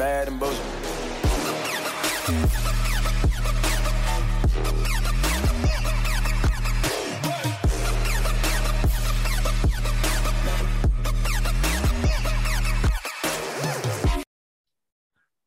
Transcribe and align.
bad 0.00 0.28
and 0.28 0.40
bullshit. 0.40 0.58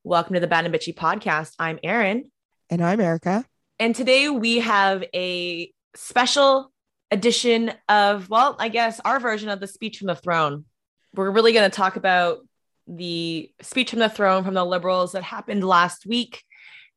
Welcome 0.04 0.36
to 0.36 0.40
the 0.40 0.46
Bad 0.46 0.66
and 0.66 0.76
Bitchy 0.76 0.94
podcast. 0.94 1.54
I'm 1.58 1.80
Erin. 1.82 2.30
And 2.70 2.84
I'm 2.84 3.00
Erica. 3.00 3.46
And 3.80 3.96
today 3.96 4.30
we 4.30 4.60
have 4.60 5.04
a 5.16 5.74
special 5.96 6.72
edition 7.10 7.74
of, 7.90 8.30
well, 8.30 8.56
I 8.60 8.70
guess 8.70 9.02
our 9.04 9.20
version 9.20 9.50
of 9.50 9.60
the 9.60 9.66
speech 9.66 9.98
from 9.98 10.06
the 10.06 10.16
throne. 10.16 10.66
We're 11.16 11.32
really 11.32 11.54
going 11.54 11.68
to 11.68 11.76
talk 11.76 11.96
about 11.96 12.46
the 12.88 13.52
speech 13.62 13.92
from 13.92 14.00
the 14.00 14.10
throne 14.10 14.44
from 14.44 14.54
the 14.54 14.66
liberals 14.66 15.14
that 15.14 15.24
happened 15.24 15.64
last 15.64 16.06
week 16.06 16.44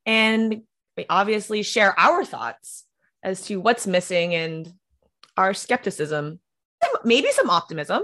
and 0.05 0.63
we 0.97 1.05
obviously 1.09 1.61
share 1.61 1.97
our 1.99 2.25
thoughts 2.25 2.85
as 3.21 3.43
to 3.43 3.59
what's 3.59 3.85
missing 3.85 4.33
and 4.33 4.73
our 5.37 5.53
skepticism. 5.53 6.39
Maybe 7.03 7.29
some 7.31 7.49
optimism. 7.49 8.03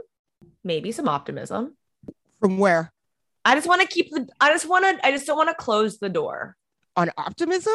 Maybe 0.64 0.92
some 0.92 1.08
optimism. 1.08 1.76
From 2.40 2.58
where? 2.58 2.94
I 3.46 3.56
just 3.56 3.68
want 3.68 3.82
to 3.82 3.88
keep 3.88 4.12
the 4.12 4.28
I 4.40 4.50
just 4.52 4.68
want 4.68 4.86
to 4.86 5.06
I 5.06 5.12
just 5.12 5.26
don't 5.26 5.38
want 5.38 5.50
to 5.50 5.56
close 5.56 5.98
the 5.98 6.10
door. 6.10 6.56
On 6.96 7.10
optimism? 7.18 7.74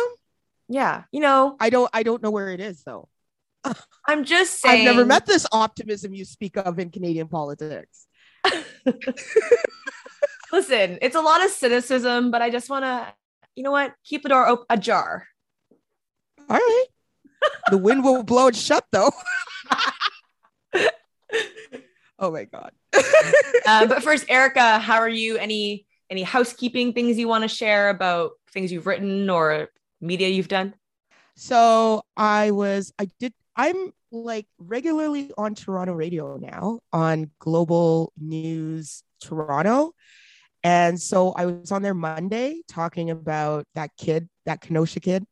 Yeah, 0.69 1.05
you 1.11 1.21
know, 1.21 1.57
I 1.59 1.71
don't 1.71 1.91
I 1.93 2.03
don't 2.03 2.23
know 2.23 2.31
where 2.31 2.51
it 2.51 2.61
is 2.61 2.83
though. 2.85 3.09
I'm 4.07 4.25
just 4.25 4.61
saying 4.61 4.87
I've 4.87 4.95
never 4.95 5.07
met 5.07 5.27
this 5.27 5.47
optimism 5.51 6.15
you 6.15 6.25
speak 6.25 6.57
of 6.57 6.79
in 6.79 6.91
Canadian 6.91 7.29
politics. 7.29 8.07
Listen, 10.53 10.99
it's 11.03 11.17
a 11.17 11.21
lot 11.21 11.45
of 11.45 11.51
cynicism, 11.51 12.31
but 12.31 12.43
I 12.43 12.51
just 12.51 12.71
want 12.71 12.85
to, 12.85 13.13
you 13.55 13.63
know 13.63 13.71
what? 13.71 13.95
Keep 14.05 14.23
the 14.23 14.31
door 14.31 14.47
op- 14.49 14.67
ajar. 14.71 15.27
All 16.49 16.57
right. 16.57 16.87
the 17.71 17.79
wind 17.79 18.03
will 18.05 18.23
blow 18.23 18.49
it 18.49 18.57
shut 18.57 18.85
though. 18.91 19.11
oh 22.19 22.31
my 22.31 22.45
god. 22.45 22.73
uh, 23.67 23.87
but 23.87 24.03
first, 24.03 24.25
Erica, 24.29 24.79
how 24.79 24.97
are 24.97 25.09
you? 25.09 25.37
Any 25.37 25.87
any 26.11 26.23
housekeeping 26.23 26.95
things 26.95 27.19
you 27.19 27.29
want 27.29 27.43
to 27.43 27.49
share 27.49 27.91
about 27.91 28.33
things 28.53 28.73
you've 28.73 28.87
written 28.87 29.29
or 29.29 29.69
media 30.01 30.29
you've 30.29 30.49
done? 30.49 30.75
So 31.37 32.03
I 32.17 32.51
was 32.51 32.93
I 32.99 33.09
did 33.21 33.35
I'm 33.55 33.93
like 34.11 34.47
regularly 34.59 35.31
on 35.37 35.55
Toronto 35.55 35.93
radio 35.93 36.37
now 36.37 36.81
on 36.93 37.31
Global 37.39 38.13
News 38.19 39.03
Toronto. 39.21 39.93
And 40.65 41.01
so 41.01 41.33
I 41.33 41.47
was 41.47 41.73
on 41.73 41.83
there 41.83 41.95
Monday 41.95 42.63
talking 42.69 43.11
about 43.11 43.67
that 43.75 43.91
kid, 43.97 44.29
that 44.47 44.61
Kenosha 44.61 45.01
kid. 45.01 45.25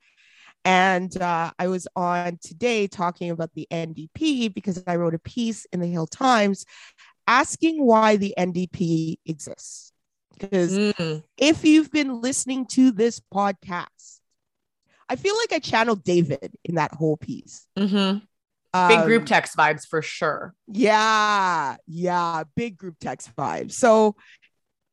And 0.65 1.17
uh, 1.21 1.53
I 1.59 1.69
was 1.69 1.87
on 1.95 2.39
today 2.43 2.87
talking 2.89 3.31
about 3.31 3.55
the 3.55 3.69
NDP 3.71 4.53
because 4.53 4.83
I 4.87 4.97
wrote 4.97 5.15
a 5.15 5.19
piece 5.19 5.65
in 5.73 5.81
the 5.81 5.87
Hill 5.87 6.07
Times 6.09 6.65
asking 7.27 7.85
why 7.85 8.17
the 8.17 8.35
NDP 8.37 9.19
exists. 9.27 9.93
Because 10.33 10.77
mm. 10.77 11.23
if 11.37 11.65
you've 11.65 11.91
been 11.91 12.21
listening 12.21 12.67
to 12.67 12.91
this 12.91 13.21
podcast, 13.33 14.21
I 15.09 15.17
feel 15.17 15.37
like 15.37 15.53
I 15.53 15.61
channeled 15.61 16.05
David 16.05 16.55
in 16.65 16.75
that 16.75 16.93
whole 16.93 17.17
piece. 17.17 17.67
Mm-hmm. 17.79 18.19
Um, 18.75 18.89
big 18.89 19.05
group 19.05 19.27
text 19.27 19.57
vibes 19.57 19.87
for 19.87 20.03
sure. 20.03 20.55
Yeah, 20.67 21.77
yeah, 21.87 22.45
big 22.55 22.77
group 22.77 22.97
text 23.01 23.35
vibes. 23.37 23.73
So 23.73 24.17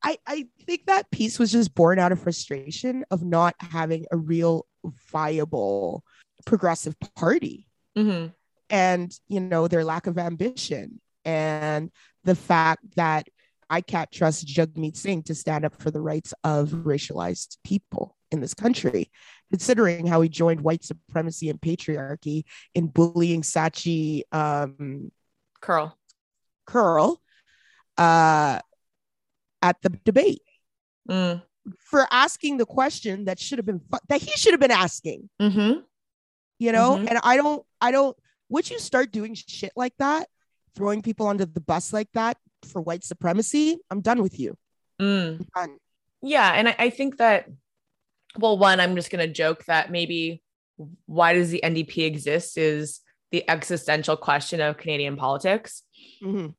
I, 0.04 0.18
I 0.26 0.46
think 0.66 0.86
that 0.86 1.10
piece 1.10 1.38
was 1.38 1.50
just 1.50 1.74
born 1.74 1.98
out 1.98 2.12
of 2.12 2.20
frustration 2.20 3.04
of 3.10 3.24
not 3.24 3.54
having 3.58 4.04
a 4.12 4.16
real 4.18 4.66
viable 5.10 6.04
progressive 6.44 6.94
party. 7.16 7.66
Mm-hmm. 7.96 8.26
And, 8.68 9.18
you 9.28 9.40
know, 9.40 9.66
their 9.66 9.84
lack 9.84 10.06
of 10.06 10.18
ambition 10.18 11.00
and 11.24 11.90
the 12.24 12.34
fact 12.34 12.84
that 12.96 13.26
I 13.70 13.80
can't 13.80 14.10
trust 14.12 14.46
Jagmeet 14.46 14.96
Singh 14.96 15.22
to 15.24 15.34
stand 15.34 15.64
up 15.64 15.80
for 15.80 15.90
the 15.90 16.00
rights 16.00 16.34
of 16.44 16.68
racialized 16.68 17.56
people 17.64 18.16
in 18.30 18.40
this 18.40 18.52
country, 18.52 19.10
considering 19.50 20.06
how 20.06 20.20
he 20.20 20.28
joined 20.28 20.60
white 20.60 20.84
supremacy 20.84 21.48
and 21.48 21.60
patriarchy 21.60 22.44
in 22.74 22.88
bullying 22.88 23.40
Sachi 23.40 24.22
um, 24.32 25.10
Kurl. 25.60 25.96
Kurl 26.66 27.22
uh, 27.96 28.60
at 29.64 29.80
the 29.80 29.88
debate 30.04 30.42
mm. 31.08 31.40
for 31.78 32.06
asking 32.10 32.58
the 32.58 32.66
question 32.66 33.24
that 33.24 33.40
should 33.40 33.58
have 33.58 33.64
been 33.64 33.80
that 34.10 34.20
he 34.20 34.30
should 34.32 34.52
have 34.52 34.60
been 34.60 34.70
asking. 34.86 35.30
Mm-hmm. 35.40 35.80
You 36.58 36.72
know, 36.72 36.90
Mhm. 36.96 37.08
and 37.08 37.18
I 37.24 37.36
don't, 37.36 37.64
I 37.80 37.90
don't. 37.90 38.16
Would 38.50 38.70
you 38.70 38.78
start 38.78 39.10
doing 39.10 39.34
shit 39.34 39.72
like 39.74 39.94
that, 39.98 40.28
throwing 40.76 41.00
people 41.02 41.26
under 41.26 41.46
the 41.46 41.60
bus 41.60 41.92
like 41.92 42.10
that 42.12 42.36
for 42.70 42.80
white 42.80 43.04
supremacy, 43.04 43.78
I'm 43.90 44.02
done 44.02 44.22
with 44.22 44.38
you. 44.38 44.56
Mm. 45.00 45.46
Done. 45.56 45.78
Yeah. 46.22 46.52
And 46.52 46.68
I, 46.68 46.76
I 46.78 46.90
think 46.90 47.16
that, 47.16 47.48
well, 48.38 48.56
one, 48.56 48.80
I'm 48.80 48.94
just 48.94 49.10
going 49.10 49.26
to 49.26 49.32
joke 49.32 49.64
that 49.64 49.90
maybe 49.90 50.42
why 51.06 51.34
does 51.34 51.50
the 51.50 51.60
NDP 51.64 52.06
exist 52.06 52.56
is 52.58 53.00
the 53.32 53.48
existential 53.48 54.16
question 54.16 54.60
of 54.60 54.76
Canadian 54.76 55.16
politics. 55.16 55.82
Mhm. 56.22 56.54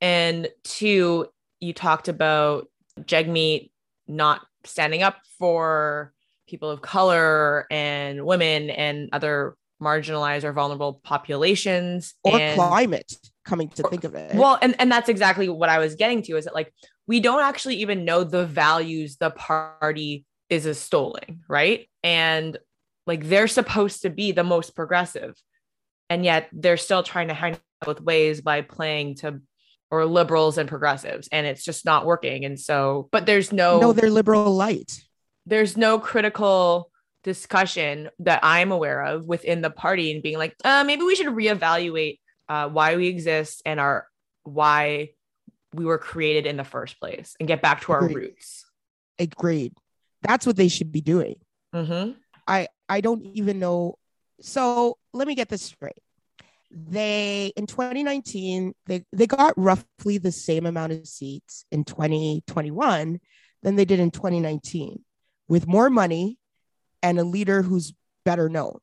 And 0.00 0.48
two, 0.64 1.26
you 1.60 1.72
talked 1.72 2.08
about 2.08 2.68
Jagmeet 3.00 3.70
not 4.06 4.40
standing 4.64 5.02
up 5.02 5.18
for 5.38 6.12
people 6.48 6.70
of 6.70 6.82
color 6.82 7.66
and 7.70 8.24
women 8.24 8.70
and 8.70 9.08
other 9.12 9.56
marginalized 9.80 10.44
or 10.44 10.52
vulnerable 10.52 11.00
populations 11.04 12.14
Or 12.24 12.38
and 12.38 12.56
climate. 12.56 13.14
Coming 13.44 13.68
to 13.70 13.82
think 13.84 14.04
of 14.04 14.14
it, 14.14 14.34
well 14.34 14.58
and 14.60 14.74
and 14.78 14.92
that's 14.92 15.08
exactly 15.08 15.48
what 15.48 15.70
i 15.70 15.78
was 15.78 15.94
getting 15.94 16.20
to 16.20 16.36
is 16.36 16.44
that 16.44 16.54
like 16.54 16.70
we 17.06 17.18
don't 17.18 17.42
actually 17.42 17.76
even 17.76 18.04
know 18.04 18.22
the 18.22 18.44
values 18.44 19.16
the 19.16 19.30
party 19.30 20.26
is 20.50 20.66
a 20.66 20.70
extolling 20.70 21.40
right 21.48 21.88
and 22.02 22.58
like 23.06 23.26
they're 23.26 23.48
supposed 23.48 24.02
to 24.02 24.10
be 24.10 24.32
the 24.32 24.44
most 24.44 24.76
progressive 24.76 25.34
and 26.10 26.26
yet 26.26 26.50
they're 26.52 26.76
still 26.76 27.02
trying 27.02 27.28
to 27.28 27.34
hang 27.34 27.54
out 27.54 27.60
both 27.86 28.02
ways 28.02 28.42
by 28.42 28.60
playing 28.60 29.14
to 29.14 29.40
or 29.90 30.04
liberals 30.04 30.58
and 30.58 30.68
progressives 30.68 31.28
and 31.32 31.46
it's 31.46 31.64
just 31.64 31.84
not 31.84 32.04
working 32.04 32.44
and 32.44 32.60
so 32.60 33.08
but 33.10 33.24
there's 33.26 33.52
no 33.52 33.80
no, 33.80 33.92
they're 33.92 34.10
liberal 34.10 34.54
light. 34.54 35.02
there's 35.46 35.76
no 35.76 35.98
critical 35.98 36.90
discussion 37.28 38.08
that 38.20 38.40
I'm 38.42 38.72
aware 38.72 39.02
of 39.02 39.26
within 39.26 39.60
the 39.60 39.70
party 39.70 40.12
and 40.12 40.22
being 40.22 40.38
like, 40.38 40.56
uh, 40.64 40.84
maybe 40.84 41.02
we 41.02 41.14
should 41.14 41.26
reevaluate 41.26 42.20
uh, 42.48 42.68
why 42.68 42.96
we 42.96 43.08
exist 43.08 43.62
and 43.66 43.78
our 43.78 44.06
why 44.44 45.10
we 45.74 45.84
were 45.84 45.98
created 45.98 46.46
in 46.46 46.56
the 46.56 46.64
first 46.64 46.98
place 46.98 47.34
and 47.38 47.46
get 47.46 47.60
back 47.60 47.82
to 47.82 47.92
our 47.92 48.08
roots. 48.08 48.64
Agreed. 49.18 49.74
That's 50.22 50.46
what 50.46 50.56
they 50.56 50.68
should 50.68 50.90
be 50.90 51.02
doing. 51.02 51.36
Mm-hmm. 51.74 52.12
I 52.46 52.68
I 52.88 53.02
don't 53.02 53.22
even 53.34 53.58
know. 53.58 53.98
So 54.40 54.96
let 55.12 55.28
me 55.28 55.34
get 55.34 55.48
this 55.48 55.62
straight. 55.62 56.00
They 56.70 57.52
in 57.56 57.66
2019 57.66 58.74
they 58.86 59.04
they 59.12 59.26
got 59.26 59.54
roughly 59.56 60.18
the 60.18 60.32
same 60.32 60.66
amount 60.66 60.92
of 60.92 61.06
seats 61.06 61.64
in 61.72 61.84
2021 61.84 63.20
than 63.62 63.76
they 63.76 63.86
did 63.86 64.00
in 64.00 64.10
2019 64.10 65.02
with 65.48 65.66
more 65.66 65.88
money 65.88 66.38
and 67.02 67.18
a 67.18 67.24
leader 67.24 67.62
who's 67.62 67.94
better 68.24 68.48
known. 68.48 68.78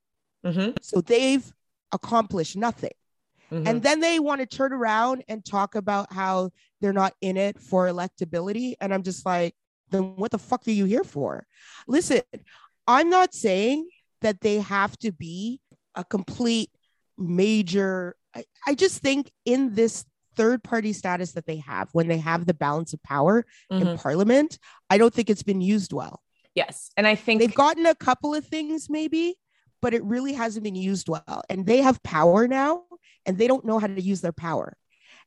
Mm-hmm. 0.45 0.71
So 0.81 1.01
they've 1.01 1.45
accomplished 1.91 2.55
nothing. 2.55 2.91
Mm-hmm. 3.51 3.67
And 3.67 3.83
then 3.83 3.99
they 3.99 4.19
want 4.19 4.41
to 4.41 4.47
turn 4.47 4.73
around 4.73 5.23
and 5.27 5.45
talk 5.45 5.75
about 5.75 6.11
how 6.11 6.51
they're 6.81 6.93
not 6.93 7.13
in 7.21 7.37
it 7.37 7.59
for 7.59 7.87
electability. 7.87 8.73
And 8.81 8.93
I'm 8.93 9.03
just 9.03 9.25
like, 9.25 9.53
then 9.91 10.15
what 10.15 10.31
the 10.31 10.39
fuck 10.39 10.67
are 10.67 10.71
you 10.71 10.85
here 10.85 11.03
for? 11.03 11.45
Listen, 11.87 12.21
I'm 12.87 13.09
not 13.09 13.33
saying 13.33 13.87
that 14.21 14.41
they 14.41 14.59
have 14.59 14.97
to 14.99 15.11
be 15.11 15.61
a 15.93 16.03
complete 16.03 16.71
major. 17.17 18.15
I, 18.35 18.45
I 18.67 18.75
just 18.75 19.01
think 19.01 19.31
in 19.45 19.73
this 19.75 20.05
third 20.35 20.63
party 20.63 20.91
status 20.93 21.31
that 21.33 21.45
they 21.45 21.57
have, 21.57 21.89
when 21.93 22.07
they 22.07 22.17
have 22.17 22.45
the 22.45 22.53
balance 22.53 22.93
of 22.93 23.01
power 23.03 23.45
Mhm. 23.71 23.81
in 23.93 23.97
parliament, 23.97 24.57
I 24.89 24.97
don't 24.97 25.13
think 25.13 25.29
it's 25.29 25.43
been 25.43 25.61
used 25.61 25.93
well. 25.93 26.21
yes, 26.55 26.89
and 26.95 27.05
I 27.05 27.15
think 27.15 27.41
They've 27.41 27.53
gotten 27.53 27.85
a 27.85 27.95
couple 27.95 28.33
of 28.33 28.45
things 28.47 28.89
maybe, 28.89 29.35
but 29.81 29.93
it 29.93 30.01
really 30.05 30.31
hasn't 30.31 30.63
been 30.63 30.75
used 30.75 31.09
well. 31.09 31.43
And 31.49 31.65
they 31.65 31.81
have 31.81 32.01
power 32.01 32.47
now 32.47 32.83
and 33.25 33.37
they 33.37 33.47
don't 33.47 33.65
know 33.65 33.77
how 33.77 33.87
to 33.87 34.01
use 34.01 34.21
their 34.21 34.31
power. 34.31 34.77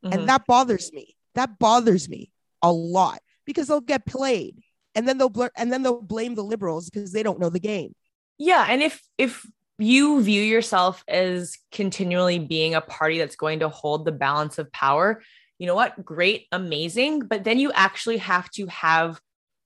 Mhm. 0.02 0.14
And 0.14 0.29
that 0.31 0.46
bothers 0.46 0.91
me. 0.93 1.17
That 1.34 1.58
bothers 1.58 2.08
me 2.08 2.32
a 2.62 2.73
lot 2.73 3.20
because 3.44 3.69
they'll 3.69 3.82
get 3.82 4.06
played 4.06 4.62
and 4.94 5.06
then 5.06 5.19
they'll 5.19 5.29
blur 5.29 5.50
and 5.55 5.70
then 5.70 5.82
they'll 5.82 6.00
blame 6.00 6.34
the 6.34 6.43
liberals 6.44 6.88
because 6.88 7.12
they 7.12 7.23
don't 7.23 7.38
know 7.38 7.50
the 7.50 7.61
game. 7.61 7.94
Yeah, 8.38 8.64
and 8.69 8.82
if 8.82 9.02
if 9.19 9.44
you 9.78 10.22
view 10.22 10.42
yourself 10.42 11.04
as 11.06 11.56
continually 11.70 12.38
being 12.38 12.75
a 12.75 12.80
party 12.80 13.19
that's 13.19 13.36
going 13.36 13.60
to 13.60 13.69
hold 13.69 14.04
the 14.04 14.12
balance 14.12 14.58
of 14.58 14.70
power, 14.72 15.22
you 15.58 15.66
know 15.66 15.75
what? 15.75 16.04
Great, 16.04 16.46
amazing, 16.52 17.20
but 17.20 17.44
then 17.44 17.58
you 17.58 17.72
actually 17.72 18.19
have 18.19 18.50
to 18.50 18.66
have 18.66 19.20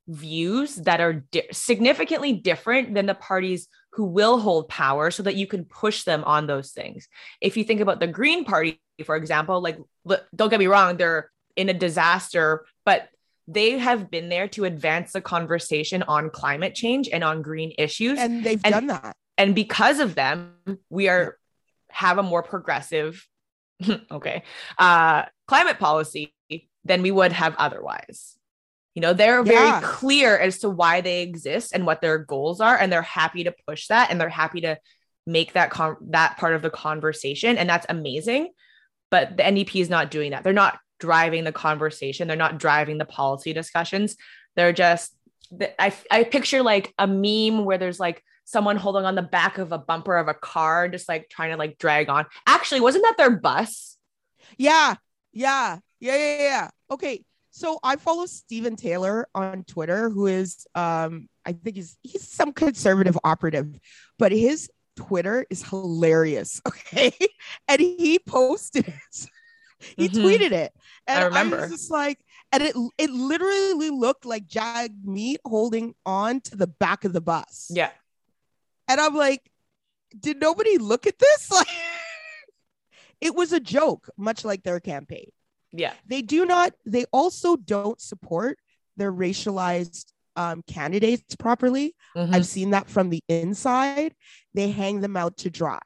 views 0.09 0.77
that 0.77 1.01
are 1.01 1.13
di- 1.13 1.49
significantly 1.53 2.33
different 2.33 2.95
than 2.95 3.07
the 3.07 3.15
parties 3.15 3.69
who 3.93 4.05
will 4.05 4.39
hold 4.39 4.69
power 4.69 5.11
so 5.11 5.23
that 5.23 5.37
you 5.37 5.47
can 5.47 5.65
push 5.65 6.05
them 6.05 6.25
on 6.25 6.47
those 6.47 6.73
things. 6.73 7.09
If 7.41 7.57
you 7.57 7.65
think 7.65 7.81
about 7.81 8.01
the 8.01 8.07
Green 8.07 8.45
Party, 8.45 8.81
for 9.05 9.17
example, 9.17 9.61
like 9.61 9.79
don't 10.35 10.49
get 10.51 10.59
me 10.59 10.67
wrong, 10.67 10.97
they're 10.97 11.31
in 11.57 11.69
a 11.69 11.75
disaster, 11.75 12.65
but 12.85 13.09
they 13.47 13.79
have 13.79 14.11
been 14.11 14.29
there 14.29 14.49
to 14.49 14.65
advance 14.65 15.13
the 15.13 15.21
conversation 15.21 16.03
on 16.05 16.31
climate 16.31 16.75
change 16.75 17.09
and 17.13 17.23
on 17.23 17.43
green 17.43 17.73
issues. 17.77 18.19
And 18.19 18.45
they've 18.45 18.61
and, 18.65 18.73
done 18.73 18.87
that. 18.87 19.17
And 19.43 19.57
because 19.57 19.99
of 19.99 20.15
them, 20.15 20.55
we 20.89 21.09
are 21.09 21.37
have 21.91 22.17
a 22.17 22.23
more 22.23 22.45
progressive, 22.45 23.27
okay, 24.13 24.45
uh, 24.79 25.25
climate 25.49 25.81
policy 25.81 26.33
than 26.85 27.03
we 27.03 27.11
would 27.11 27.33
have 27.33 27.57
otherwise. 27.59 28.37
You 28.95 29.03
know, 29.03 29.15
they're 29.15 29.43
very 29.43 29.67
yeah. 29.67 29.81
clear 29.83 30.39
as 30.39 30.61
to 30.61 30.71
why 30.71 31.01
they 31.01 31.23
exist 31.23 31.73
and 31.75 31.85
what 31.85 32.01
their 32.01 32.19
goals 32.19 32.61
are, 32.61 32.79
and 32.79 32.93
they're 32.93 33.03
happy 33.03 33.43
to 33.43 33.55
push 33.67 33.89
that 33.89 34.13
and 34.13 34.21
they're 34.21 34.29
happy 34.29 34.61
to 34.61 34.79
make 35.27 35.55
that 35.55 35.71
con- 35.71 35.97
that 36.11 36.37
part 36.37 36.55
of 36.55 36.63
the 36.63 36.71
conversation, 36.71 37.59
and 37.59 37.69
that's 37.69 37.87
amazing. 37.89 38.51
But 39.11 39.37
the 39.37 39.43
NDP 39.43 39.81
is 39.81 39.91
not 39.91 40.13
doing 40.13 40.31
that. 40.31 40.45
They're 40.45 40.53
not 40.53 40.79
driving 41.01 41.43
the 41.43 41.51
conversation. 41.51 42.29
They're 42.29 42.37
not 42.37 42.59
driving 42.59 42.99
the 42.99 43.05
policy 43.07 43.53
discussions. 43.53 44.15
They're 44.55 44.73
just 44.73 45.13
I 45.81 45.93
I 46.13 46.23
picture 46.23 46.63
like 46.63 46.95
a 46.97 47.09
meme 47.09 47.65
where 47.65 47.79
there's 47.79 47.99
like 47.99 48.23
someone 48.45 48.77
holding 48.77 49.05
on 49.05 49.15
the 49.15 49.23
back 49.23 49.59
of 49.59 49.73
a 49.73 49.79
bumper 49.79 50.17
of 50.17 50.29
a 50.29 50.35
car, 50.35 50.89
just 50.89 51.09
like 51.09 51.29
trying 51.29 51.51
to 51.51 51.57
like 51.57 51.79
drag 51.79 52.09
on. 52.09 52.27
Actually, 52.47 52.81
wasn't 52.81 53.05
that 53.05 53.17
their 53.17 53.31
bus? 53.31 53.97
Yeah, 54.59 54.95
yeah, 55.33 55.79
yeah, 56.01 56.17
yeah, 56.17 56.39
yeah. 56.39 56.71
Okay, 56.91 57.25
so 57.51 57.79
I 57.83 57.97
follow 57.97 58.27
Stephen 58.27 58.77
Taylor 58.77 59.29
on 59.35 59.65
Twitter, 59.65 60.11
who 60.11 60.27
is 60.27 60.67
um 60.75 61.29
I 61.45 61.53
think 61.53 61.77
he's 61.77 61.97
he's 62.03 62.29
some 62.29 62.53
conservative 62.53 63.19
operative, 63.25 63.79
but 64.19 64.33
his 64.33 64.71
Twitter 64.97 65.47
is 65.51 65.63
hilarious. 65.63 66.61
Okay, 66.93 67.13
and 67.69 67.81
he 67.81 68.19
posted 68.19 68.89
it. 68.89 69.29
he 69.97 70.09
mm-hmm. 70.09 70.21
tweeted 70.21 70.53
it, 70.53 70.73
and 71.07 71.19
I 71.19 71.25
remember. 71.25 71.59
I 71.59 71.61
was 71.63 71.71
just 71.71 71.91
like, 71.91 72.19
and 72.53 72.63
it 72.63 72.77
it 72.99 73.11
literally 73.11 73.91
looked 73.91 74.25
like 74.25 74.47
jag 74.47 74.93
meat 75.05 75.41
holding 75.45 75.95
on 76.05 76.41
to 76.43 76.57
the 76.57 76.67
back 76.67 77.05
of 77.05 77.13
the 77.13 77.21
bus. 77.21 77.71
Yeah, 77.71 77.91
and 78.89 79.01
I'm 79.01 79.15
like, 79.15 79.43
did 80.19 80.41
nobody 80.41 80.79
look 80.79 81.07
at 81.07 81.19
this? 81.19 81.51
Like, 81.51 81.69
it 83.21 83.37
was 83.37 83.53
a 83.53 83.61
joke, 83.61 84.11
much 84.17 84.45
like 84.45 84.65
their 84.65 84.81
campaign. 84.81 85.31
Yeah. 85.71 85.93
They 86.07 86.23
do 86.23 86.45
not, 86.45 86.73
they 86.85 87.05
also 87.13 87.55
don't 87.55 88.01
support 88.01 88.59
their 88.97 89.13
racialized 89.13 90.13
um, 90.35 90.63
candidates 90.67 91.37
properly. 91.37 91.95
Mm-hmm. 92.17 92.35
I've 92.35 92.47
seen 92.47 92.71
that 92.71 92.89
from 92.89 93.11
the 93.11 93.23
inside. 93.29 94.15
They 94.55 94.71
hang 94.71 95.01
them 95.01 95.17
out 95.17 95.37
to 95.39 95.51
dry. 95.51 95.81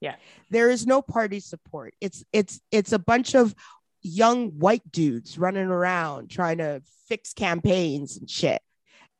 Yeah. 0.00 0.16
There 0.50 0.70
is 0.70 0.86
no 0.86 1.00
party 1.00 1.40
support. 1.40 1.94
It's 2.00 2.24
it's 2.32 2.60
it's 2.72 2.92
a 2.92 2.98
bunch 2.98 3.34
of 3.34 3.54
young 4.02 4.50
white 4.50 4.90
dudes 4.90 5.38
running 5.38 5.68
around 5.68 6.28
trying 6.28 6.58
to 6.58 6.82
fix 7.08 7.32
campaigns 7.32 8.16
and 8.16 8.28
shit. 8.28 8.60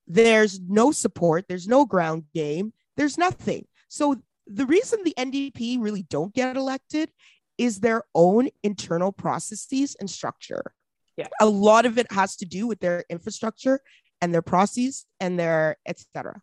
There's 0.08 0.60
no 0.60 0.90
support, 0.90 1.46
there's 1.48 1.68
no 1.68 1.86
ground 1.86 2.24
game, 2.34 2.72
there's 2.96 3.18
nothing. 3.18 3.66
So 3.88 4.16
the 4.46 4.66
reason 4.66 5.00
the 5.04 5.14
NDP 5.16 5.80
really 5.80 6.02
don't 6.02 6.34
get 6.34 6.56
elected 6.56 7.10
is 7.58 7.80
their 7.80 8.04
own 8.14 8.48
internal 8.62 9.12
processes 9.12 9.96
and 10.00 10.08
structure. 10.10 10.72
Yeah. 11.16 11.28
A 11.40 11.46
lot 11.46 11.86
of 11.86 11.98
it 11.98 12.10
has 12.10 12.36
to 12.36 12.46
do 12.46 12.66
with 12.66 12.80
their 12.80 13.04
infrastructure 13.10 13.80
and 14.20 14.32
their 14.32 14.42
processes 14.42 15.06
and 15.20 15.38
their 15.38 15.76
etc. 15.86 16.40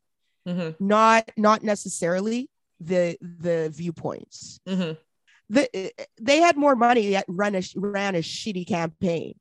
Mm-hmm. 0.47 0.85
Not 0.85 1.29
not 1.37 1.63
necessarily 1.63 2.49
the 2.79 3.17
the 3.21 3.69
viewpoints. 3.73 4.59
Mm-hmm. 4.67 4.93
The, 5.51 5.91
they 6.21 6.37
had 6.37 6.57
more 6.57 6.75
money 6.75 7.09
yet 7.09 7.25
run 7.27 7.55
a 7.55 7.63
ran 7.75 8.15
a 8.15 8.19
shitty 8.19 8.67
campaign. 8.67 9.33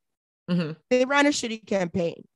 Mm-hmm. 0.50 0.72
They 0.88 1.04
ran 1.04 1.26
a 1.26 1.30
shitty 1.30 1.66
campaign 1.66 2.26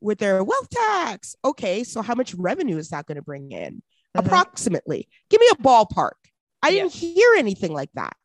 with 0.00 0.18
their 0.18 0.44
wealth 0.44 0.68
tax. 0.70 1.34
Okay, 1.44 1.82
so 1.84 2.02
how 2.02 2.14
much 2.14 2.34
revenue 2.34 2.76
is 2.76 2.90
that 2.90 3.06
going 3.06 3.16
to 3.16 3.22
bring 3.22 3.50
in? 3.52 3.82
Mm-hmm. 4.16 4.26
Approximately. 4.26 5.08
Give 5.30 5.40
me 5.40 5.48
a 5.52 5.62
ballpark. 5.62 6.12
I 6.62 6.70
didn't 6.70 6.92
hear 6.92 7.34
anything 7.36 7.72
like 7.72 7.90
that. 7.94 8.16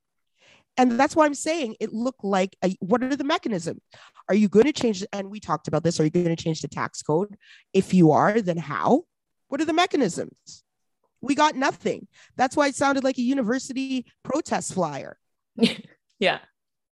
And 0.77 0.99
that's 0.99 1.15
why 1.15 1.25
I'm 1.25 1.33
saying 1.33 1.75
it 1.79 1.93
looked 1.93 2.23
like 2.23 2.55
a, 2.63 2.75
what 2.79 3.03
are 3.03 3.15
the 3.15 3.23
mechanisms? 3.23 3.81
Are 4.29 4.35
you 4.35 4.47
going 4.47 4.65
to 4.65 4.73
change? 4.73 5.05
And 5.11 5.29
we 5.29 5.39
talked 5.39 5.67
about 5.67 5.83
this. 5.83 5.99
Are 5.99 6.03
you 6.03 6.09
going 6.09 6.25
to 6.25 6.41
change 6.41 6.61
the 6.61 6.67
tax 6.67 7.01
code? 7.01 7.35
If 7.73 7.93
you 7.93 8.11
are, 8.11 8.41
then 8.41 8.57
how? 8.57 9.03
What 9.49 9.59
are 9.61 9.65
the 9.65 9.73
mechanisms? 9.73 10.63
We 11.19 11.35
got 11.35 11.55
nothing. 11.55 12.07
That's 12.37 12.55
why 12.55 12.67
it 12.67 12.75
sounded 12.75 13.03
like 13.03 13.17
a 13.17 13.21
university 13.21 14.05
protest 14.23 14.73
flyer. 14.73 15.17
yeah. 16.19 16.39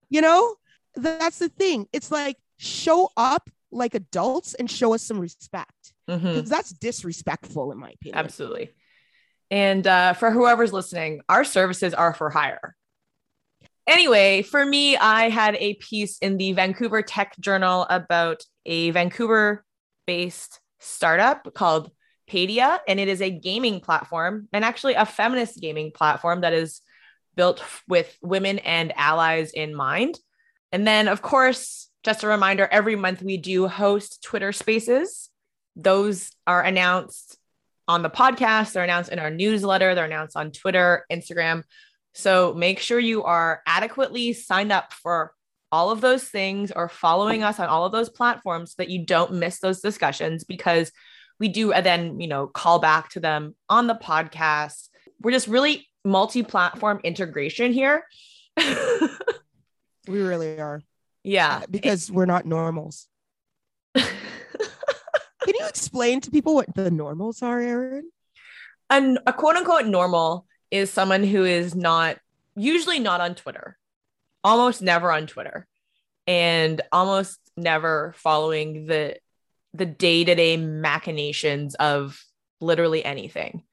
You 0.09 0.21
know, 0.21 0.55
that's 0.95 1.39
the 1.39 1.49
thing. 1.49 1.87
It's 1.93 2.11
like 2.11 2.37
show 2.57 3.09
up 3.15 3.49
like 3.71 3.93
adults 3.93 4.53
and 4.53 4.69
show 4.69 4.93
us 4.93 5.03
some 5.03 5.19
respect 5.19 5.93
because 6.07 6.23
mm-hmm. 6.23 6.49
that's 6.49 6.71
disrespectful, 6.71 7.71
in 7.71 7.77
my 7.77 7.91
opinion. 7.91 8.17
Absolutely. 8.17 8.71
And 9.49 9.85
uh, 9.87 10.13
for 10.13 10.31
whoever's 10.31 10.73
listening, 10.73 11.21
our 11.29 11.43
services 11.43 11.93
are 11.93 12.13
for 12.13 12.29
hire. 12.29 12.75
Anyway, 13.87 14.41
for 14.41 14.65
me, 14.65 14.97
I 14.97 15.29
had 15.29 15.55
a 15.55 15.75
piece 15.75 16.17
in 16.17 16.37
the 16.37 16.51
Vancouver 16.51 17.01
Tech 17.01 17.33
Journal 17.39 17.85
about 17.89 18.41
a 18.65 18.91
Vancouver 18.91 19.63
based 20.05 20.59
startup 20.79 21.53
called 21.53 21.89
Padia, 22.29 22.79
and 22.87 22.99
it 22.99 23.07
is 23.07 23.21
a 23.21 23.31
gaming 23.31 23.79
platform 23.79 24.49
and 24.51 24.65
actually 24.65 24.95
a 24.95 25.05
feminist 25.05 25.61
gaming 25.61 25.91
platform 25.91 26.41
that 26.41 26.51
is 26.51 26.81
built 27.35 27.63
with 27.87 28.17
women 28.21 28.59
and 28.59 28.91
allies 28.97 29.51
in 29.51 29.73
mind. 29.73 30.19
And 30.73 30.85
then, 30.85 31.07
of 31.07 31.21
course, 31.21 31.89
just 32.03 32.23
a 32.23 32.27
reminder 32.27 32.67
every 32.69 32.97
month 32.97 33.21
we 33.21 33.37
do 33.37 33.67
host 33.67 34.21
Twitter 34.21 34.51
spaces. 34.51 35.29
Those 35.77 36.31
are 36.45 36.61
announced 36.61 37.37
on 37.87 38.01
the 38.01 38.09
podcast, 38.09 38.73
they're 38.73 38.83
announced 38.83 39.11
in 39.11 39.19
our 39.19 39.29
newsletter, 39.29 39.95
they're 39.95 40.05
announced 40.05 40.35
on 40.35 40.51
Twitter, 40.51 41.05
Instagram. 41.11 41.63
So 42.13 42.53
make 42.53 42.79
sure 42.79 42.99
you 42.99 43.23
are 43.23 43.61
adequately 43.65 44.33
signed 44.33 44.71
up 44.71 44.91
for 44.91 45.33
all 45.71 45.91
of 45.91 46.01
those 46.01 46.23
things 46.23 46.71
or 46.71 46.89
following 46.89 47.43
us 47.43 47.59
on 47.59 47.67
all 47.67 47.85
of 47.85 47.91
those 47.91 48.09
platforms 48.09 48.71
so 48.71 48.75
that 48.79 48.89
you 48.89 49.05
don't 49.05 49.33
miss 49.33 49.59
those 49.59 49.81
discussions 49.81 50.43
because 50.43 50.91
we 51.39 51.49
do 51.49 51.73
then, 51.81 52.19
you 52.19 52.27
know, 52.27 52.47
call 52.47 52.79
back 52.79 53.09
to 53.09 53.19
them 53.19 53.55
on 53.69 53.87
the 53.87 53.95
podcast. 53.95 54.89
We're 55.21 55.31
just 55.31 55.47
really 55.47 55.87
multi-platform 56.03 57.01
integration 57.03 57.73
here. 57.73 58.03
we 60.07 60.21
really 60.21 60.59
are. 60.59 60.81
Yeah. 61.23 61.63
Because 61.69 62.11
we're 62.11 62.25
not 62.25 62.45
normals. 62.45 63.07
You 65.67 65.69
explain 65.69 66.21
to 66.21 66.31
people 66.31 66.55
what 66.55 66.73
the 66.75 66.89
normals 66.89 67.41
are, 67.41 67.59
Erin? 67.59 68.09
And 68.89 69.19
a 69.27 69.33
quote 69.33 69.57
unquote 69.57 69.85
normal 69.85 70.45
is 70.71 70.91
someone 70.91 71.23
who 71.23 71.43
is 71.43 71.75
not 71.75 72.17
usually 72.55 72.99
not 72.99 73.19
on 73.19 73.35
Twitter, 73.35 73.77
almost 74.43 74.81
never 74.81 75.11
on 75.11 75.27
Twitter, 75.27 75.67
and 76.25 76.81
almost 76.91 77.39
never 77.57 78.13
following 78.17 78.85
the 78.85 79.17
the 79.73 79.85
day-to-day 79.85 80.57
machinations 80.57 81.75
of 81.75 82.19
literally 82.61 83.03
anything. 83.03 83.63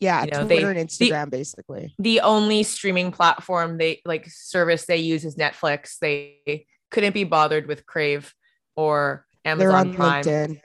Yeah, 0.00 0.24
you 0.24 0.30
know, 0.32 0.46
Twitter 0.46 0.74
they, 0.74 0.80
and 0.80 0.90
Instagram 0.90 1.30
the, 1.30 1.36
basically. 1.38 1.94
The 1.98 2.20
only 2.20 2.64
streaming 2.64 3.12
platform 3.12 3.78
they 3.78 4.02
like 4.04 4.26
service 4.28 4.84
they 4.86 4.98
use 4.98 5.24
is 5.24 5.36
Netflix. 5.36 5.98
They 6.00 6.66
couldn't 6.90 7.14
be 7.14 7.24
bothered 7.24 7.66
with 7.66 7.86
Crave 7.86 8.34
or 8.74 9.24
Amazon 9.44 9.68
they're 9.68 9.76
on 9.76 9.94
Prime. 9.94 10.24
LinkedIn. 10.24 10.60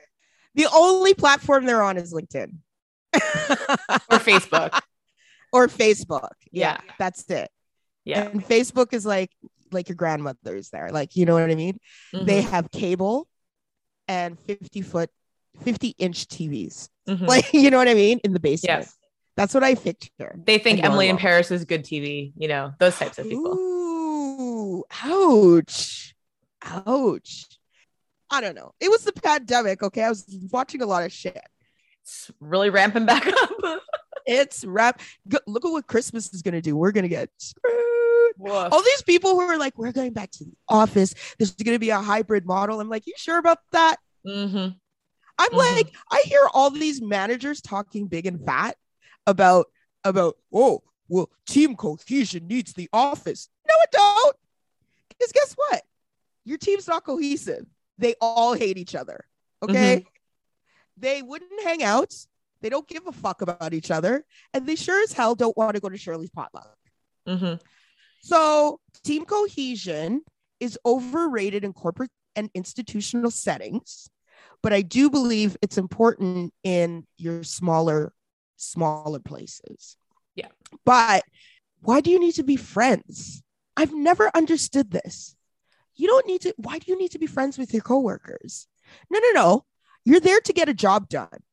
The 0.55 0.67
only 0.73 1.13
platform 1.13 1.65
they're 1.65 1.83
on 1.83 1.97
is 1.97 2.13
LinkedIn. 2.13 2.55
or 3.13 4.19
Facebook 4.19 4.79
or 5.53 5.67
Facebook. 5.67 6.31
Yeah, 6.51 6.77
yeah, 6.83 6.93
that's 6.97 7.29
it. 7.29 7.49
Yeah. 8.05 8.23
And 8.23 8.43
Facebook 8.43 8.93
is 8.93 9.05
like 9.05 9.31
like 9.71 9.89
your 9.89 9.95
grandmother's 9.95 10.69
there. 10.69 10.89
Like, 10.89 11.15
you 11.15 11.25
know 11.25 11.33
what 11.33 11.49
I 11.49 11.55
mean? 11.55 11.79
Mm-hmm. 12.13 12.25
They 12.25 12.41
have 12.41 12.71
cable 12.71 13.27
and 14.07 14.37
50 14.39 14.81
foot, 14.81 15.09
50 15.63 15.95
inch 15.97 16.27
TVs. 16.27 16.89
Mm-hmm. 17.07 17.25
Like, 17.25 17.53
you 17.53 17.71
know 17.71 17.77
what 17.77 17.87
I 17.87 17.93
mean? 17.93 18.19
In 18.23 18.33
the 18.33 18.39
basement. 18.39 18.81
Yes. 18.81 18.97
That's 19.37 19.53
what 19.53 19.63
I 19.63 19.75
picture. 19.75 20.35
They 20.43 20.57
think 20.57 20.83
Emily 20.83 21.07
in 21.07 21.17
Paris 21.17 21.51
is 21.51 21.63
good 21.63 21.85
TV, 21.85 22.33
you 22.35 22.49
know, 22.49 22.73
those 22.79 22.97
types 22.97 23.17
of 23.17 23.27
people. 23.27 23.53
Ooh, 23.53 24.83
ouch. 25.03 26.13
Ouch. 26.63 27.45
I 28.31 28.41
don't 28.41 28.55
know. 28.55 28.71
It 28.79 28.89
was 28.89 29.03
the 29.03 29.11
pandemic. 29.13 29.83
Okay. 29.83 30.03
I 30.03 30.09
was 30.09 30.25
watching 30.51 30.81
a 30.81 30.85
lot 30.85 31.03
of 31.03 31.11
shit. 31.11 31.41
It's 32.03 32.31
really 32.39 32.69
ramping 32.69 33.05
back 33.05 33.27
up. 33.43 33.81
it's 34.25 34.63
rap. 34.65 35.01
Look 35.45 35.65
at 35.65 35.71
what 35.71 35.85
Christmas 35.87 36.33
is 36.33 36.41
going 36.41 36.53
to 36.53 36.61
do. 36.61 36.75
We're 36.75 36.91
going 36.93 37.03
to 37.03 37.09
get 37.09 37.29
screwed. 37.37 38.33
Woof. 38.37 38.69
All 38.71 38.81
these 38.81 39.01
people 39.03 39.31
who 39.31 39.41
are 39.41 39.57
like, 39.57 39.77
we're 39.77 39.91
going 39.91 40.13
back 40.13 40.31
to 40.31 40.45
the 40.45 40.53
office. 40.69 41.13
There's 41.37 41.51
going 41.51 41.75
to 41.75 41.79
be 41.79 41.89
a 41.89 41.99
hybrid 41.99 42.45
model. 42.45 42.79
I'm 42.79 42.89
like, 42.89 43.05
you 43.05 43.13
sure 43.17 43.37
about 43.37 43.57
that? 43.73 43.97
Mm-hmm. 44.25 44.69
I'm 45.37 45.49
Mhm. 45.51 45.57
like, 45.75 45.93
I 46.11 46.23
hear 46.25 46.47
all 46.53 46.69
these 46.69 47.01
managers 47.01 47.61
talking 47.61 48.07
big 48.07 48.25
and 48.25 48.43
fat 48.45 48.77
about 49.27 49.65
about 50.03 50.35
oh 50.53 50.81
well, 51.09 51.29
team 51.47 51.75
cohesion 51.75 52.47
needs 52.47 52.73
the 52.73 52.87
office. 52.93 53.49
No, 53.67 53.73
it 53.83 53.89
don't. 53.91 54.35
Because 55.09 55.31
guess 55.31 55.53
what? 55.55 55.81
Your 56.45 56.57
team's 56.57 56.87
not 56.87 57.03
cohesive. 57.03 57.65
They 58.01 58.15
all 58.19 58.53
hate 58.53 58.77
each 58.77 58.95
other. 58.95 59.25
Okay. 59.63 60.05
They 60.97 61.21
wouldn't 61.21 61.63
hang 61.63 61.83
out. 61.83 62.13
They 62.61 62.69
don't 62.69 62.87
give 62.87 63.07
a 63.07 63.11
fuck 63.11 63.41
about 63.41 63.73
each 63.73 63.91
other. 63.91 64.25
And 64.53 64.65
they 64.67 64.75
sure 64.75 65.01
as 65.03 65.13
hell 65.13 65.35
don't 65.35 65.55
want 65.55 65.75
to 65.75 65.79
go 65.81 65.89
to 65.89 65.97
Shirley's 65.97 66.31
potluck. 66.31 66.75
hmm 67.27 67.53
So, 68.21 68.79
team 69.03 69.25
cohesion 69.25 70.21
is 70.59 70.77
overrated 70.85 71.63
in 71.63 71.73
corporate 71.73 72.11
and 72.35 72.49
institutional 72.53 73.31
settings, 73.31 74.09
but 74.61 74.73
I 74.73 74.81
do 74.81 75.09
believe 75.09 75.57
it's 75.61 75.77
important 75.77 76.53
in 76.63 77.05
your 77.17 77.43
smaller, 77.43 78.13
smaller 78.57 79.19
places. 79.19 79.97
Yeah. 80.35 80.49
But 80.85 81.23
why 81.81 82.01
do 82.01 82.09
you 82.11 82.19
need 82.19 82.35
to 82.35 82.43
be 82.43 82.55
friends? 82.55 83.43
I've 83.75 83.93
never 83.93 84.29
understood 84.35 84.91
this. 84.91 85.35
You 86.01 86.07
don't 86.07 86.25
need 86.25 86.41
to, 86.41 86.53
why 86.57 86.79
do 86.79 86.91
you 86.91 86.97
need 86.97 87.11
to 87.11 87.19
be 87.19 87.27
friends 87.27 87.59
with 87.59 87.73
your 87.73 87.83
coworkers? 87.83 88.67
No, 89.11 89.19
no, 89.19 89.31
no. 89.33 89.65
You're 90.03 90.19
there 90.19 90.39
to 90.39 90.51
get 90.51 90.67
a 90.67 90.73
job 90.73 91.07
done. 91.09 91.43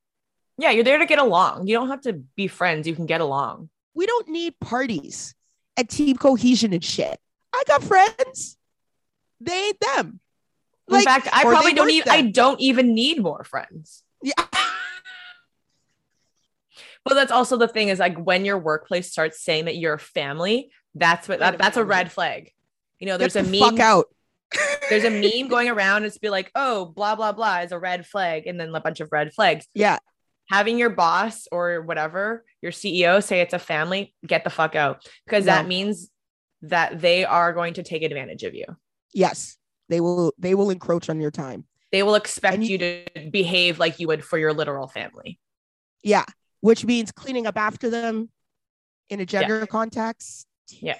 Yeah, 0.57 0.71
you're 0.71 0.85
there 0.85 0.97
to 0.97 1.05
get 1.05 1.19
along. 1.19 1.67
You 1.67 1.75
don't 1.75 1.91
have 1.91 2.01
to 2.03 2.15
be 2.15 2.49
friends. 2.49 2.89
You 2.89 2.95
can 2.95 3.05
get 3.05 3.21
along. 3.21 3.69
We 3.93 4.07
don't 4.07 4.27
need 4.29 4.59
parties 4.59 5.35
and 5.77 5.87
team 5.87 6.17
cohesion 6.17 6.73
and 6.73 6.83
shit. 6.83 7.21
I 7.55 7.63
got 7.67 7.85
friends. 7.85 8.57
They 9.39 9.67
ain't 9.67 9.81
them. 9.81 10.21
In 10.91 11.03
fact, 11.03 11.29
I 11.31 11.43
probably 11.43 11.75
don't 11.75 11.91
even. 11.91 12.09
I 12.11 12.23
don't 12.23 12.59
even 12.59 12.95
need 12.95 13.23
more 13.23 13.45
friends. 13.45 14.03
Yeah. 14.23 14.33
But 17.05 17.15
that's 17.15 17.33
also 17.33 17.57
the 17.57 17.69
thing 17.69 17.89
is 17.89 17.99
like 17.99 18.19
when 18.19 18.45
your 18.45 18.59
workplace 18.59 19.11
starts 19.11 19.41
saying 19.43 19.65
that 19.65 19.77
you're 19.77 19.97
family, 19.97 20.71
that's 20.95 21.27
what 21.27 21.39
that, 21.39 21.57
that's 21.57 21.79
a 21.79 21.85
red 21.85 22.13
flag. 22.13 22.53
You 22.99 23.07
know, 23.07 23.17
there's 23.17 23.37
a 23.37 23.45
meme. 23.45 23.61
fuck 23.61 23.79
out. 23.79 24.09
There's 24.89 25.05
a 25.05 25.11
meme 25.11 25.49
going 25.49 25.69
around. 25.69 26.05
It's 26.05 26.19
be 26.19 26.31
like, 26.31 26.51
oh, 26.55 26.87
blah 26.87 27.15
blah 27.15 27.33
blah 27.33 27.61
is 27.61 27.73
a 27.73 27.79
red 27.79 28.07
flag, 28.07 28.47
and 28.47 28.59
then 28.59 28.75
a 28.75 28.81
bunch 28.81 29.01
of 29.01 29.09
red 29.13 29.33
flags. 29.33 29.67
Yeah. 29.75 29.99
Having 30.51 30.79
your 30.79 30.91
boss 30.91 31.47
or 31.53 31.83
whatever 31.83 32.45
your 32.63 32.73
CEO 32.73 33.23
say 33.23 33.41
it's 33.43 33.53
a 33.53 33.59
family, 33.59 34.15
get 34.27 34.45
the 34.45 34.51
fuck 34.51 34.75
out 34.75 35.07
because 35.27 35.45
that 35.45 35.67
means 35.67 36.11
that 36.63 37.01
they 37.01 37.25
are 37.25 37.53
going 37.53 37.75
to 37.75 37.83
take 37.83 38.03
advantage 38.03 38.45
of 38.45 38.55
you. 38.55 38.65
Yes. 39.13 39.57
They 39.91 40.01
will 40.01 40.33
they 40.39 40.55
will 40.55 40.71
encroach 40.71 41.11
on 41.11 41.21
your 41.21 41.31
time. 41.31 41.65
They 41.93 42.03
will 42.03 42.15
expect 42.15 42.63
you, 42.63 42.79
you- 42.79 42.79
to 42.79 43.31
behave 43.31 43.79
like 43.79 43.99
you 44.01 44.07
would 44.09 44.25
for 44.25 44.39
your 44.39 44.53
literal 44.53 44.89
family. 44.89 45.39
Yeah. 46.03 46.25
Which 46.61 46.85
means 46.85 47.13
cleaning 47.13 47.47
up 47.47 47.57
after 47.57 47.91
them 47.91 48.31
in 49.11 49.21
a 49.21 49.27
gender 49.27 49.67
context. 49.67 50.47
Yeah. 50.71 50.99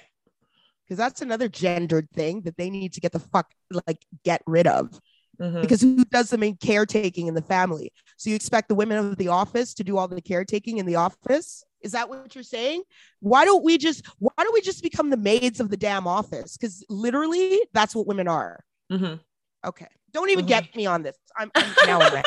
Because 0.89 0.97
that's 0.97 1.21
another 1.21 1.47
gendered 1.47 2.09
thing 2.15 2.41
that 2.41 2.57
they 2.57 2.71
need 2.71 2.93
to 2.93 2.99
get 2.99 3.11
the 3.11 3.19
fuck 3.19 3.51
like 3.85 4.03
get 4.25 4.41
rid 4.47 4.65
of. 4.65 4.99
Mhm. 5.39 5.61
Because 5.61 5.81
who 5.81 6.03
does 6.05 6.31
the 6.31 6.37
main 6.39 6.57
caretaking 6.57 7.27
in 7.27 7.35
the 7.35 7.43
family? 7.43 7.93
So 8.17 8.31
you 8.31 8.35
expect 8.35 8.69
the 8.69 8.75
women 8.75 8.97
of 8.97 9.15
the 9.17 9.27
office 9.27 9.75
to 9.75 9.83
do 9.83 9.97
all 9.97 10.07
the 10.07 10.19
caretaking 10.19 10.79
in 10.79 10.87
the 10.87 10.95
office? 10.95 11.63
Is 11.81 11.91
that 11.93 12.09
what 12.09 12.33
you're 12.33 12.43
saying? 12.43 12.81
Why 13.19 13.45
don't 13.45 13.63
we 13.63 13.77
just 13.77 14.05
why 14.17 14.31
don't 14.39 14.53
we 14.53 14.61
just 14.61 14.81
become 14.81 15.11
the 15.11 15.17
maids 15.17 15.59
of 15.59 15.69
the 15.69 15.77
damn 15.77 16.07
office? 16.07 16.57
Because 16.57 16.83
literally 16.89 17.61
that's 17.71 17.95
what 17.95 18.07
women 18.07 18.27
are. 18.27 18.65
Mhm. 18.91 19.19
Okay. 19.65 19.87
Don't 20.11 20.29
even 20.31 20.45
Mhm. 20.45 20.49
get 20.49 20.75
me 20.75 20.87
on 20.87 21.03
this. 21.03 21.15
I'm, 21.37 21.51
I'm 21.55 21.73
now 21.85 21.99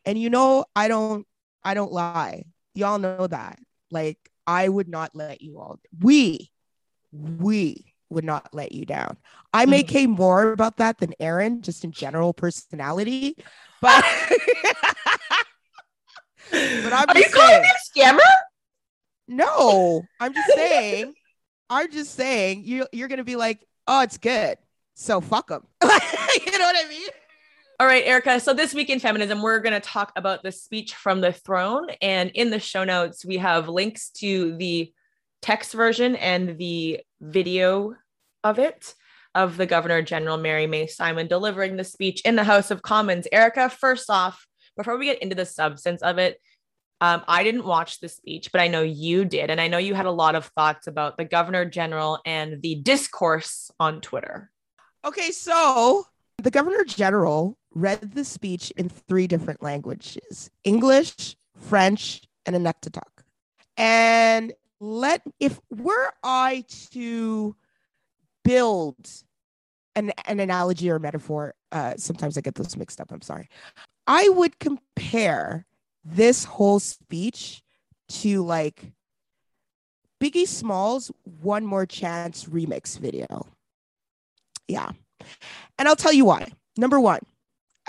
And 0.05 0.19
you 0.19 0.29
know, 0.29 0.65
I 0.75 0.87
don't 0.87 1.25
I 1.63 1.73
don't 1.73 1.91
lie. 1.91 2.45
Y'all 2.73 2.99
know 2.99 3.27
that. 3.27 3.59
Like 3.89 4.17
I 4.47 4.67
would 4.69 4.87
not 4.87 5.15
let 5.15 5.41
you 5.41 5.59
all. 5.59 5.79
We 5.99 6.51
we 7.11 7.93
would 8.09 8.23
not 8.23 8.53
let 8.53 8.71
you 8.71 8.85
down. 8.85 9.17
I 9.53 9.65
may 9.65 9.83
Mhm. 9.83 9.87
care 9.87 10.07
more 10.07 10.51
about 10.51 10.77
that 10.77 10.97
than 10.99 11.13
Erin, 11.19 11.61
just 11.61 11.83
in 11.83 11.91
general 11.91 12.33
personality. 12.33 13.35
But 13.81 14.03
But 16.51 16.93
I'm 16.93 17.09
Are 17.09 17.15
you 17.15 17.21
just 17.23 17.33
calling 17.33 17.49
saying. 17.51 17.63
me 17.63 17.69
a 17.69 17.99
scammer? 18.17 18.31
no, 19.27 20.05
I'm 20.19 20.33
just 20.33 20.49
saying, 20.53 21.13
I'm 21.69 21.91
just 21.91 22.13
saying 22.15 22.63
you 22.65 22.87
you're 22.91 23.07
gonna 23.07 23.23
be 23.23 23.35
like, 23.37 23.65
oh, 23.87 24.01
it's 24.01 24.17
good. 24.17 24.57
So 24.95 25.21
fuck 25.21 25.47
them. 25.47 25.65
you 25.83 25.87
know 25.89 26.65
what 26.65 26.75
I 26.85 26.89
mean? 26.89 27.07
All 27.81 27.87
right, 27.87 28.05
Erica. 28.05 28.39
So 28.39 28.53
this 28.53 28.75
week 28.75 28.91
in 28.91 28.99
feminism, 28.99 29.41
we're 29.41 29.57
going 29.57 29.73
to 29.73 29.79
talk 29.79 30.11
about 30.15 30.43
the 30.43 30.51
speech 30.51 30.93
from 30.93 31.19
the 31.19 31.33
throne. 31.33 31.87
And 31.99 32.29
in 32.35 32.51
the 32.51 32.59
show 32.59 32.83
notes, 32.83 33.25
we 33.25 33.37
have 33.37 33.69
links 33.69 34.11
to 34.17 34.55
the 34.57 34.93
text 35.41 35.73
version 35.73 36.15
and 36.15 36.59
the 36.59 36.99
video 37.19 37.95
of 38.43 38.59
it 38.59 38.93
of 39.33 39.57
the 39.57 39.65
Governor 39.65 40.03
General 40.03 40.37
Mary 40.37 40.67
May 40.67 40.85
Simon 40.85 41.25
delivering 41.25 41.75
the 41.75 41.83
speech 41.83 42.21
in 42.21 42.35
the 42.35 42.43
House 42.43 42.69
of 42.69 42.83
Commons. 42.83 43.27
Erica, 43.31 43.67
first 43.67 44.11
off, 44.11 44.45
before 44.77 44.99
we 44.99 45.07
get 45.07 45.23
into 45.23 45.35
the 45.35 45.47
substance 45.47 46.03
of 46.03 46.19
it, 46.19 46.39
um, 47.01 47.23
I 47.27 47.43
didn't 47.43 47.65
watch 47.65 47.99
the 47.99 48.09
speech, 48.09 48.51
but 48.51 48.61
I 48.61 48.67
know 48.67 48.83
you 48.83 49.25
did. 49.25 49.49
And 49.49 49.59
I 49.59 49.69
know 49.69 49.79
you 49.79 49.95
had 49.95 50.05
a 50.05 50.11
lot 50.11 50.35
of 50.35 50.45
thoughts 50.55 50.85
about 50.85 51.17
the 51.17 51.25
Governor 51.25 51.65
General 51.65 52.19
and 52.27 52.61
the 52.61 52.75
discourse 52.75 53.71
on 53.79 54.01
Twitter. 54.01 54.51
Okay, 55.03 55.31
so 55.31 56.05
the 56.37 56.51
governor 56.51 56.83
general 56.83 57.57
read 57.73 58.13
the 58.13 58.23
speech 58.23 58.71
in 58.71 58.89
three 58.89 59.27
different 59.27 59.63
languages 59.63 60.49
English, 60.63 61.35
French, 61.55 62.21
and 62.45 62.55
Inuktitut. 62.55 63.01
And 63.77 64.53
let, 64.79 65.21
if 65.39 65.59
were 65.69 66.11
I 66.23 66.65
to 66.91 67.55
build 68.43 68.97
an, 69.95 70.11
an 70.25 70.39
analogy 70.39 70.89
or 70.89 70.99
metaphor, 70.99 71.53
uh, 71.71 71.93
sometimes 71.97 72.37
I 72.37 72.41
get 72.41 72.55
those 72.55 72.75
mixed 72.75 72.99
up, 72.99 73.11
I'm 73.11 73.21
sorry. 73.21 73.49
I 74.07 74.29
would 74.29 74.59
compare 74.59 75.65
this 76.03 76.43
whole 76.43 76.79
speech 76.79 77.61
to 78.09 78.43
like 78.43 78.91
Biggie 80.21 80.47
Smalls 80.47 81.11
One 81.41 81.65
More 81.65 81.85
Chance 81.85 82.45
remix 82.45 82.97
video. 82.97 83.47
Yeah. 84.67 84.91
And 85.77 85.87
I'll 85.87 85.95
tell 85.95 86.13
you 86.13 86.25
why. 86.25 86.51
Number 86.77 86.99
one, 86.99 87.21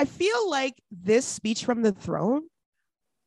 I 0.03 0.05
feel 0.05 0.51
like 0.51 0.75
this 0.91 1.25
speech 1.25 1.65
from 1.65 1.83
the 1.83 1.93
throne 1.93 2.49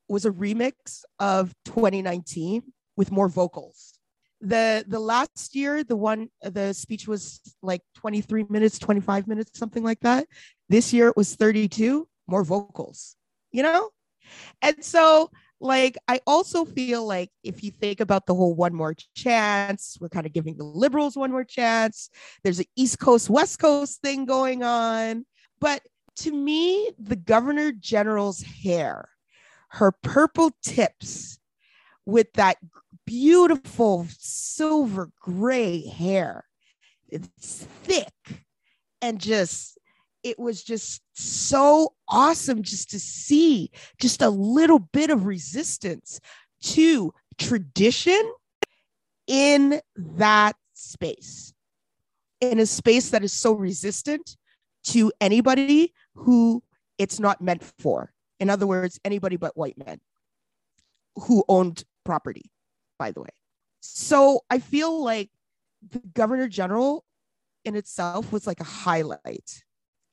was 0.09 0.25
a 0.25 0.29
remix 0.29 1.05
of 1.21 1.53
2019 1.63 2.63
with 2.97 3.13
more 3.13 3.29
vocals. 3.29 3.93
The 4.41 4.83
the 4.85 4.99
last 4.99 5.55
year, 5.55 5.85
the 5.85 5.95
one 5.95 6.27
the 6.41 6.73
speech 6.73 7.07
was 7.07 7.39
like 7.61 7.79
23 7.95 8.47
minutes, 8.49 8.77
25 8.77 9.25
minutes, 9.25 9.57
something 9.57 9.85
like 9.85 10.01
that. 10.01 10.27
This 10.67 10.91
year 10.91 11.07
it 11.07 11.15
was 11.15 11.33
32, 11.35 12.09
more 12.27 12.43
vocals, 12.43 13.15
you 13.53 13.63
know? 13.63 13.91
And 14.61 14.83
so 14.83 15.31
like 15.61 15.97
I 16.09 16.19
also 16.27 16.65
feel 16.65 17.07
like 17.07 17.29
if 17.41 17.63
you 17.63 17.71
think 17.71 18.01
about 18.01 18.25
the 18.25 18.35
whole 18.35 18.53
one 18.53 18.75
more 18.75 18.95
chance, 19.15 19.97
we're 20.01 20.09
kind 20.09 20.25
of 20.25 20.33
giving 20.33 20.57
the 20.57 20.65
liberals 20.65 21.15
one 21.15 21.31
more 21.31 21.45
chance. 21.45 22.09
There's 22.43 22.59
an 22.59 22.65
East 22.75 22.99
Coast, 22.99 23.29
West 23.29 23.59
Coast 23.59 24.01
thing 24.01 24.25
going 24.25 24.61
on. 24.61 25.25
But 25.61 25.81
to 26.17 26.31
me, 26.31 26.89
the 26.97 27.15
governor 27.15 27.71
general's 27.71 28.41
hair, 28.41 29.09
her 29.69 29.91
purple 29.91 30.51
tips 30.63 31.39
with 32.05 32.31
that 32.33 32.57
beautiful 33.05 34.07
silver 34.09 35.11
gray 35.19 35.85
hair, 35.87 36.45
it's 37.09 37.67
thick 37.83 38.45
and 39.01 39.19
just, 39.19 39.77
it 40.23 40.39
was 40.39 40.63
just 40.63 41.01
so 41.13 41.93
awesome 42.07 42.63
just 42.63 42.89
to 42.89 42.99
see 42.99 43.69
just 43.99 44.21
a 44.21 44.29
little 44.29 44.79
bit 44.79 45.09
of 45.09 45.25
resistance 45.25 46.19
to 46.61 47.13
tradition 47.37 48.31
in 49.27 49.81
that 49.95 50.55
space. 50.73 51.53
in 52.41 52.59
a 52.59 52.65
space 52.65 53.09
that 53.09 53.23
is 53.23 53.33
so 53.33 53.53
resistant 53.53 54.37
to 54.83 55.11
anybody 55.19 55.93
who 56.15 56.63
it's 56.97 57.19
not 57.19 57.41
meant 57.41 57.63
for. 57.79 58.13
In 58.39 58.49
other 58.49 58.67
words, 58.67 58.99
anybody 59.05 59.37
but 59.37 59.55
white 59.55 59.77
men 59.77 59.99
who 61.15 61.43
owned 61.47 61.83
property, 62.03 62.51
by 62.99 63.11
the 63.11 63.21
way. 63.21 63.29
So 63.81 64.41
I 64.49 64.59
feel 64.59 65.03
like 65.03 65.29
the 65.89 66.01
governor 66.13 66.47
general 66.47 67.05
in 67.63 67.75
itself 67.75 68.31
was 68.31 68.47
like 68.47 68.59
a 68.59 68.65
highlight. 68.65 69.63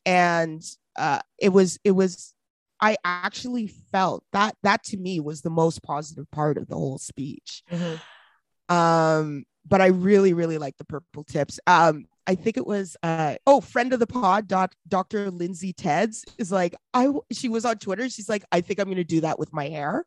And 0.05 0.63
uh, 0.97 1.21
it 1.39 1.51
was, 1.51 1.79
it 1.85 1.93
was, 1.93 2.35
I 2.81 2.97
actually 3.05 3.69
felt 3.69 4.25
that 4.33 4.57
that 4.63 4.83
to 4.85 4.97
me 4.97 5.21
was 5.21 5.43
the 5.43 5.51
most 5.51 5.83
positive 5.83 6.31
part 6.31 6.59
of 6.59 6.69
the 6.69 6.75
whole 6.75 6.99
speech. 6.99 7.63
Mm-hmm. 7.71 8.75
Um, 8.75 9.45
but 9.67 9.81
I 9.81 9.87
really, 9.87 10.33
really 10.33 10.59
like 10.59 10.77
the 10.77 10.85
purple 10.85 11.25
tips. 11.25 11.61
Um, 11.67 12.07
I 12.27 12.35
think 12.35 12.57
it 12.57 12.67
was 12.67 12.97
uh 13.03 13.37
oh 13.47 13.61
friend 13.61 13.93
of 13.93 14.01
the 14.01 14.07
pod 14.07 14.49
doc, 14.49 14.75
Dr. 14.89 15.31
Lindsay 15.31 15.73
Tedds 15.73 16.25
is 16.39 16.53
like 16.53 16.75
I 16.95 17.09
she 17.33 17.49
was 17.49 17.65
on 17.65 17.79
Twitter 17.79 18.09
she's 18.09 18.29
like 18.29 18.45
I 18.53 18.61
think 18.61 18.81
I'm 18.81 18.87
going 18.87 18.97
to 18.97 19.05
do 19.05 19.23
that 19.23 19.39
with 19.39 19.53
my 19.53 19.69
hair. 19.69 20.05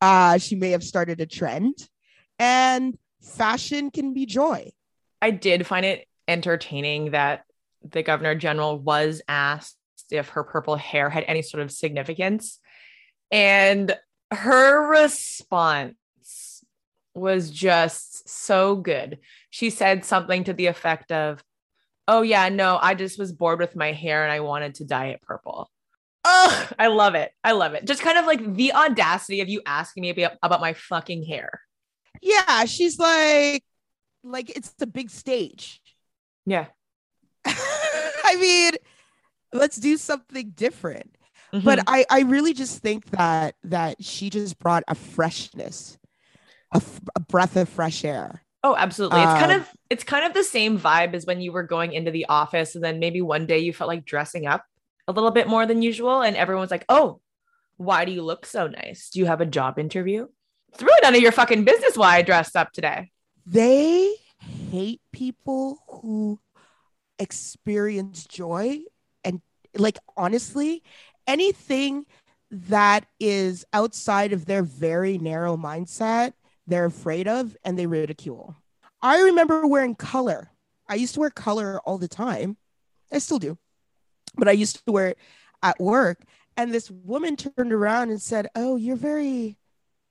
Uh 0.00 0.38
she 0.38 0.54
may 0.54 0.70
have 0.70 0.84
started 0.84 1.20
a 1.20 1.26
trend 1.26 1.74
and 2.38 2.96
fashion 3.22 3.90
can 3.90 4.14
be 4.14 4.26
joy. 4.26 4.70
I 5.20 5.32
did 5.32 5.66
find 5.66 5.84
it 5.84 6.06
entertaining 6.28 7.10
that 7.10 7.44
the 7.82 8.02
governor 8.02 8.34
general 8.34 8.78
was 8.78 9.22
asked 9.28 9.76
if 10.10 10.30
her 10.30 10.44
purple 10.44 10.76
hair 10.76 11.10
had 11.10 11.24
any 11.26 11.42
sort 11.42 11.62
of 11.62 11.70
significance 11.72 12.60
and 13.30 13.96
her 14.30 14.88
response 14.88 15.94
was 17.14 17.50
just 17.50 18.28
so 18.28 18.76
good. 18.76 19.18
She 19.50 19.70
said 19.70 20.04
something 20.04 20.44
to 20.44 20.52
the 20.52 20.66
effect 20.66 21.12
of, 21.12 21.42
Oh, 22.08 22.22
yeah, 22.22 22.48
no, 22.48 22.78
I 22.80 22.94
just 22.94 23.18
was 23.18 23.32
bored 23.32 23.60
with 23.60 23.76
my 23.76 23.92
hair 23.92 24.24
and 24.24 24.32
I 24.32 24.40
wanted 24.40 24.76
to 24.76 24.86
dye 24.86 25.08
it 25.08 25.20
purple. 25.20 25.70
Oh, 26.24 26.68
I 26.78 26.86
love 26.86 27.14
it. 27.14 27.30
I 27.44 27.52
love 27.52 27.74
it. 27.74 27.84
Just 27.84 28.02
kind 28.02 28.16
of 28.16 28.24
like 28.24 28.54
the 28.54 28.72
audacity 28.72 29.42
of 29.42 29.50
you 29.50 29.60
asking 29.66 30.00
me 30.02 30.26
about 30.42 30.60
my 30.62 30.72
fucking 30.72 31.24
hair. 31.24 31.60
Yeah, 32.22 32.64
she's 32.64 32.98
like, 32.98 33.62
like 34.24 34.48
it's 34.50 34.70
the 34.70 34.86
big 34.86 35.10
stage. 35.10 35.82
Yeah. 36.46 36.66
I 37.46 38.36
mean, 38.40 38.72
let's 39.52 39.76
do 39.76 39.98
something 39.98 40.52
different. 40.56 41.14
Mm-hmm. 41.52 41.64
But 41.64 41.84
I, 41.86 42.06
I 42.10 42.20
really 42.22 42.54
just 42.54 42.80
think 42.82 43.06
that 43.10 43.54
that 43.64 44.02
she 44.02 44.28
just 44.30 44.58
brought 44.58 44.82
a 44.88 44.94
freshness, 44.94 45.98
a, 46.74 46.78
f- 46.78 47.00
a 47.16 47.20
breath 47.20 47.56
of 47.56 47.68
fresh 47.68 48.04
air 48.04 48.42
Oh, 48.64 48.74
absolutely. 48.76 49.20
It's 49.22 49.32
kind 49.32 49.52
um, 49.52 49.60
of 49.60 49.68
it's 49.88 50.04
kind 50.04 50.24
of 50.24 50.34
the 50.34 50.42
same 50.42 50.78
vibe 50.78 51.14
as 51.14 51.26
when 51.26 51.40
you 51.40 51.52
were 51.52 51.62
going 51.62 51.92
into 51.92 52.10
the 52.10 52.26
office 52.28 52.74
and 52.74 52.82
then 52.82 52.98
maybe 52.98 53.22
one 53.22 53.46
day 53.46 53.58
you 53.58 53.72
felt 53.72 53.88
like 53.88 54.04
dressing 54.04 54.46
up 54.46 54.64
a 55.06 55.12
little 55.12 55.30
bit 55.30 55.48
more 55.48 55.64
than 55.64 55.80
usual 55.80 56.22
and 56.22 56.36
everyone's 56.36 56.70
like, 56.70 56.84
"Oh, 56.88 57.20
why 57.76 58.04
do 58.04 58.12
you 58.12 58.22
look 58.22 58.44
so 58.46 58.66
nice? 58.66 59.10
Do 59.10 59.20
you 59.20 59.26
have 59.26 59.40
a 59.40 59.46
job 59.46 59.78
interview?" 59.78 60.26
It's 60.72 60.82
really 60.82 61.00
none 61.02 61.14
of 61.14 61.22
your 61.22 61.32
fucking 61.32 61.64
business 61.64 61.96
why 61.96 62.16
I 62.16 62.22
dressed 62.22 62.56
up 62.56 62.72
today. 62.72 63.10
They 63.46 64.14
hate 64.70 65.00
people 65.12 65.78
who 65.88 66.40
experience 67.18 68.26
joy 68.26 68.80
and 69.24 69.40
like 69.76 69.98
honestly, 70.16 70.82
anything 71.26 72.06
that 72.50 73.06
is 73.20 73.64
outside 73.72 74.32
of 74.32 74.46
their 74.46 74.62
very 74.62 75.18
narrow 75.18 75.56
mindset 75.56 76.32
they're 76.68 76.84
afraid 76.84 77.26
of 77.26 77.56
and 77.64 77.78
they 77.78 77.86
ridicule. 77.86 78.56
I 79.02 79.22
remember 79.22 79.66
wearing 79.66 79.94
color. 79.94 80.50
I 80.88 80.94
used 80.94 81.14
to 81.14 81.20
wear 81.20 81.30
color 81.30 81.80
all 81.84 81.98
the 81.98 82.08
time. 82.08 82.56
I 83.12 83.18
still 83.18 83.38
do, 83.38 83.58
but 84.36 84.48
I 84.48 84.52
used 84.52 84.84
to 84.84 84.92
wear 84.92 85.08
it 85.08 85.18
at 85.62 85.80
work. 85.80 86.20
And 86.56 86.72
this 86.72 86.90
woman 86.90 87.36
turned 87.36 87.72
around 87.72 88.10
and 88.10 88.20
said, 88.20 88.48
Oh, 88.54 88.76
you're 88.76 88.96
very 88.96 89.56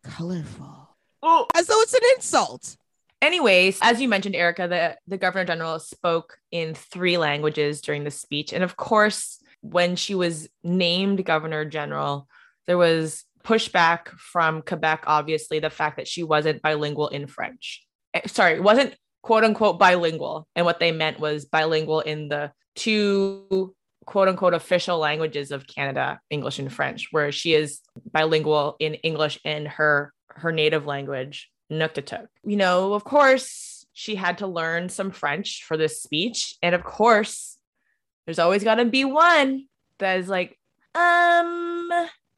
colorful. 0.04 0.90
Oh. 1.22 1.46
As 1.56 1.68
though 1.68 1.82
it's 1.82 1.94
an 1.94 2.02
insult. 2.16 2.78
Anyways, 3.22 3.80
as 3.82 4.00
you 4.00 4.08
mentioned, 4.08 4.36
Erica, 4.36 4.68
the, 4.68 4.98
the 5.08 5.18
governor 5.18 5.46
general 5.46 5.80
spoke 5.80 6.40
in 6.52 6.74
three 6.74 7.18
languages 7.18 7.82
during 7.82 8.04
the 8.04 8.12
speech. 8.12 8.54
And 8.54 8.64
of 8.64 8.76
course, 8.78 9.42
when 9.62 9.96
she 9.96 10.16
was 10.16 10.48
named 10.64 11.26
governor 11.26 11.66
general, 11.66 12.28
there 12.68 12.78
was 12.78 13.26
pushback 13.48 14.10
from 14.10 14.62
Quebec, 14.62 15.06
obviously, 15.08 15.60
the 15.60 15.70
fact 15.70 15.98
that 15.98 16.08
she 16.08 16.22
wasn't 16.22 16.62
bilingual 16.62 17.08
in 17.08 17.28
French. 17.28 17.86
Eh, 18.14 18.22
sorry, 18.28 18.60
wasn't 18.60 18.96
quote 19.22 19.46
unquote 19.46 19.80
bilingual. 19.80 20.48
And 20.56 20.66
what 20.66 20.80
they 20.80 20.92
meant 20.92 21.20
was 21.20 21.46
bilingual 21.46 22.02
in 22.02 22.28
the 22.28 22.52
two 22.76 23.74
quote 24.06 24.28
unquote 24.28 24.54
official 24.54 25.00
languages 25.00 25.52
of 25.52 25.66
Canada, 25.66 26.20
English 26.30 26.60
and 26.60 26.72
French, 26.72 27.08
where 27.12 27.32
she 27.32 27.54
is 27.54 27.80
bilingual 28.12 28.76
in 28.80 28.96
English 28.96 29.40
and 29.46 29.68
her 29.68 30.14
her 30.28 30.52
native 30.52 30.86
language, 30.86 31.50
Nuktitut. 31.72 32.28
You 32.44 32.58
know, 32.58 32.94
of 32.94 33.04
course, 33.04 33.86
she 33.94 34.16
had 34.16 34.40
to 34.40 34.48
learn 34.48 34.90
some 34.90 35.12
French 35.12 35.64
for 35.64 35.78
this 35.78 36.04
speech. 36.04 36.56
And 36.62 36.76
of 36.76 36.84
course, 36.84 37.58
there's 38.26 38.40
always 38.40 38.64
got 38.64 38.76
to 38.76 38.86
be 38.86 39.06
one 39.06 39.66
that 40.00 40.20
is 40.20 40.28
like, 40.28 40.60
um, 40.94 41.90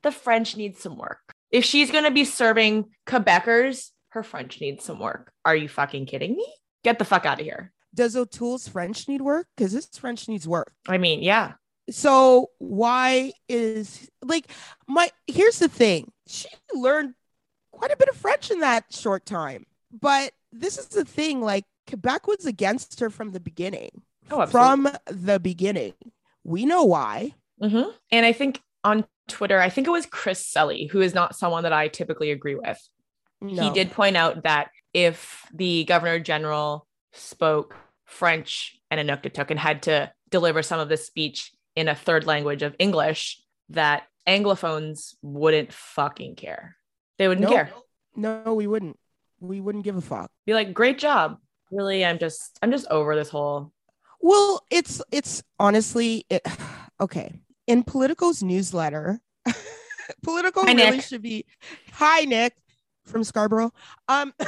the 0.03 0.12
French 0.12 0.55
needs 0.57 0.79
some 0.79 0.97
work. 0.97 1.19
If 1.51 1.65
she's 1.65 1.91
going 1.91 2.03
to 2.03 2.12
be 2.12 2.25
serving 2.25 2.85
Quebecers, 3.07 3.89
her 4.09 4.23
French 4.23 4.62
needs 4.62 4.83
some 4.83 4.99
work. 4.99 5.31
Are 5.45 5.55
you 5.55 5.67
fucking 5.67 6.05
kidding 6.05 6.35
me? 6.35 6.45
Get 6.83 6.99
the 6.99 7.05
fuck 7.05 7.25
out 7.25 7.39
of 7.39 7.45
here. 7.45 7.71
Does 7.93 8.15
O'Toole's 8.15 8.67
French 8.67 9.07
need 9.07 9.21
work? 9.21 9.47
Because 9.55 9.71
this 9.71 9.88
French 9.97 10.27
needs 10.27 10.47
work. 10.47 10.71
I 10.88 10.97
mean, 10.97 11.21
yeah. 11.21 11.53
So 11.89 12.51
why 12.59 13.33
is 13.47 14.09
like 14.21 14.45
my 14.88 15.09
here's 15.25 15.57
the 15.57 15.67
thing. 15.67 16.12
She 16.27 16.47
learned 16.73 17.15
quite 17.71 17.91
a 17.91 17.97
bit 17.97 18.09
of 18.09 18.15
French 18.15 18.51
in 18.51 18.59
that 18.59 18.85
short 18.91 19.25
time. 19.25 19.65
But 19.91 20.31
this 20.51 20.77
is 20.77 20.88
the 20.88 21.05
thing, 21.05 21.41
like 21.41 21.65
Quebec 21.88 22.27
was 22.27 22.45
against 22.45 22.99
her 22.99 23.09
from 23.09 23.31
the 23.31 23.39
beginning. 23.39 24.03
Oh, 24.29 24.45
from 24.45 24.88
the 25.07 25.39
beginning. 25.39 25.93
We 26.43 26.65
know 26.65 26.83
why. 26.83 27.33
Mm-hmm. 27.62 27.89
And 28.12 28.25
I 28.25 28.33
think 28.33 28.62
on 28.83 29.05
Twitter, 29.29 29.59
I 29.59 29.69
think 29.69 29.87
it 29.87 29.91
was 29.91 30.05
Chris 30.05 30.45
Selley, 30.45 30.87
who 30.87 31.01
is 31.01 31.13
not 31.13 31.35
someone 31.35 31.63
that 31.63 31.73
I 31.73 31.87
typically 31.87 32.31
agree 32.31 32.55
with. 32.55 32.79
No. 33.41 33.63
He 33.63 33.69
did 33.69 33.91
point 33.91 34.17
out 34.17 34.43
that 34.43 34.69
if 34.93 35.45
the 35.53 35.85
governor 35.85 36.19
general 36.19 36.87
spoke 37.13 37.75
French 38.05 38.77
and 38.91 38.99
Inuktitut 38.99 39.49
and 39.49 39.59
had 39.59 39.83
to 39.83 40.11
deliver 40.29 40.61
some 40.61 40.79
of 40.79 40.89
the 40.89 40.97
speech 40.97 41.51
in 41.75 41.87
a 41.87 41.95
third 41.95 42.25
language 42.25 42.63
of 42.63 42.75
English, 42.79 43.41
that 43.69 44.03
Anglophones 44.27 45.15
wouldn't 45.21 45.71
fucking 45.71 46.35
care. 46.35 46.75
They 47.17 47.27
wouldn't 47.27 47.45
nope. 47.45 47.53
care. 47.53 47.71
No, 48.15 48.53
we 48.53 48.67
wouldn't. 48.67 48.99
We 49.39 49.61
wouldn't 49.61 49.85
give 49.85 49.95
a 49.95 50.01
fuck. 50.01 50.31
Be 50.45 50.53
like, 50.53 50.73
great 50.73 50.97
job. 50.97 51.37
Really, 51.71 52.03
I'm 52.03 52.19
just, 52.19 52.59
I'm 52.61 52.71
just 52.71 52.87
over 52.89 53.15
this 53.15 53.29
whole. 53.29 53.71
Well, 54.19 54.61
it's, 54.69 55.01
it's 55.11 55.43
honestly, 55.59 56.25
it, 56.29 56.45
okay 56.99 57.39
in 57.69 57.84
Politico's 57.84 58.41
newsletter, 58.41 59.21
Politico 60.23 60.62
Hi, 60.62 60.73
really 60.73 60.97
Nick. 60.97 61.05
should 61.05 61.21
be. 61.21 61.45
Hi, 61.93 62.25
Nick 62.25 62.55
from 63.05 63.23
Scarborough. 63.23 63.71
Um, 64.08 64.34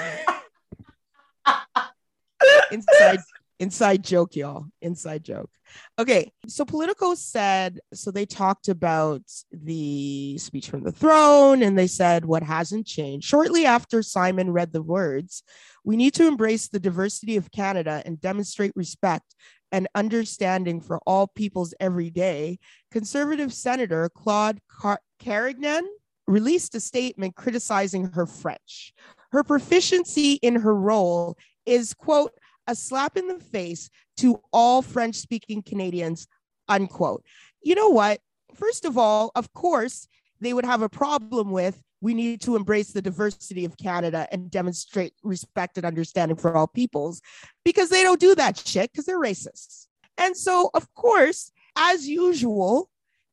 inside 2.71 3.19
inside 3.59 4.03
joke, 4.03 4.35
y'all. 4.35 4.65
Inside 4.81 5.23
joke. 5.23 5.51
Okay, 5.99 6.31
so 6.47 6.65
Politico 6.65 7.13
said 7.13 7.79
so. 7.93 8.09
They 8.09 8.25
talked 8.25 8.69
about 8.69 9.21
the 9.51 10.39
speech 10.39 10.67
from 10.67 10.83
the 10.83 10.91
throne, 10.91 11.61
and 11.61 11.77
they 11.77 11.87
said 11.87 12.25
what 12.25 12.41
hasn't 12.41 12.87
changed. 12.87 13.27
Shortly 13.27 13.67
after 13.67 14.01
Simon 14.01 14.51
read 14.51 14.73
the 14.73 14.81
words, 14.81 15.43
we 15.85 15.95
need 15.95 16.15
to 16.15 16.27
embrace 16.27 16.69
the 16.69 16.79
diversity 16.79 17.37
of 17.37 17.51
Canada 17.51 18.01
and 18.03 18.19
demonstrate 18.19 18.71
respect 18.75 19.35
and 19.71 19.87
understanding 19.95 20.81
for 20.81 20.99
all 21.05 21.27
peoples 21.27 21.73
every 21.79 22.09
day, 22.09 22.59
conservative 22.91 23.53
Senator 23.53 24.09
Claude 24.09 24.59
Car- 24.67 25.01
Carignan 25.19 25.87
released 26.27 26.75
a 26.75 26.79
statement 26.79 27.35
criticizing 27.35 28.11
her 28.13 28.25
French. 28.25 28.93
Her 29.31 29.43
proficiency 29.43 30.33
in 30.33 30.55
her 30.55 30.75
role 30.75 31.37
is, 31.65 31.93
quote, 31.93 32.33
a 32.67 32.75
slap 32.75 33.17
in 33.17 33.27
the 33.27 33.39
face 33.39 33.89
to 34.17 34.41
all 34.53 34.81
French 34.81 35.15
speaking 35.15 35.63
Canadians, 35.63 36.27
unquote. 36.67 37.23
You 37.61 37.75
know 37.75 37.89
what? 37.89 38.19
First 38.53 38.85
of 38.85 38.97
all, 38.97 39.31
of 39.35 39.53
course, 39.53 40.07
they 40.39 40.53
would 40.53 40.65
have 40.65 40.81
a 40.81 40.89
problem 40.89 41.51
with 41.51 41.81
we 42.01 42.13
need 42.13 42.41
to 42.41 42.55
embrace 42.55 42.91
the 42.91 43.01
diversity 43.01 43.63
of 43.63 43.77
Canada 43.77 44.27
and 44.31 44.49
demonstrate 44.51 45.13
respect 45.23 45.77
and 45.77 45.85
understanding 45.85 46.35
for 46.35 46.55
all 46.55 46.67
peoples 46.67 47.21
because 47.63 47.89
they 47.89 48.03
don't 48.03 48.19
do 48.19 48.35
that 48.35 48.57
shit 48.57 48.91
because 48.91 49.05
they're 49.05 49.19
racist. 49.19 49.87
And 50.17 50.35
so, 50.35 50.69
of 50.73 50.93
course, 50.95 51.51
as 51.75 52.07
usual, 52.07 52.89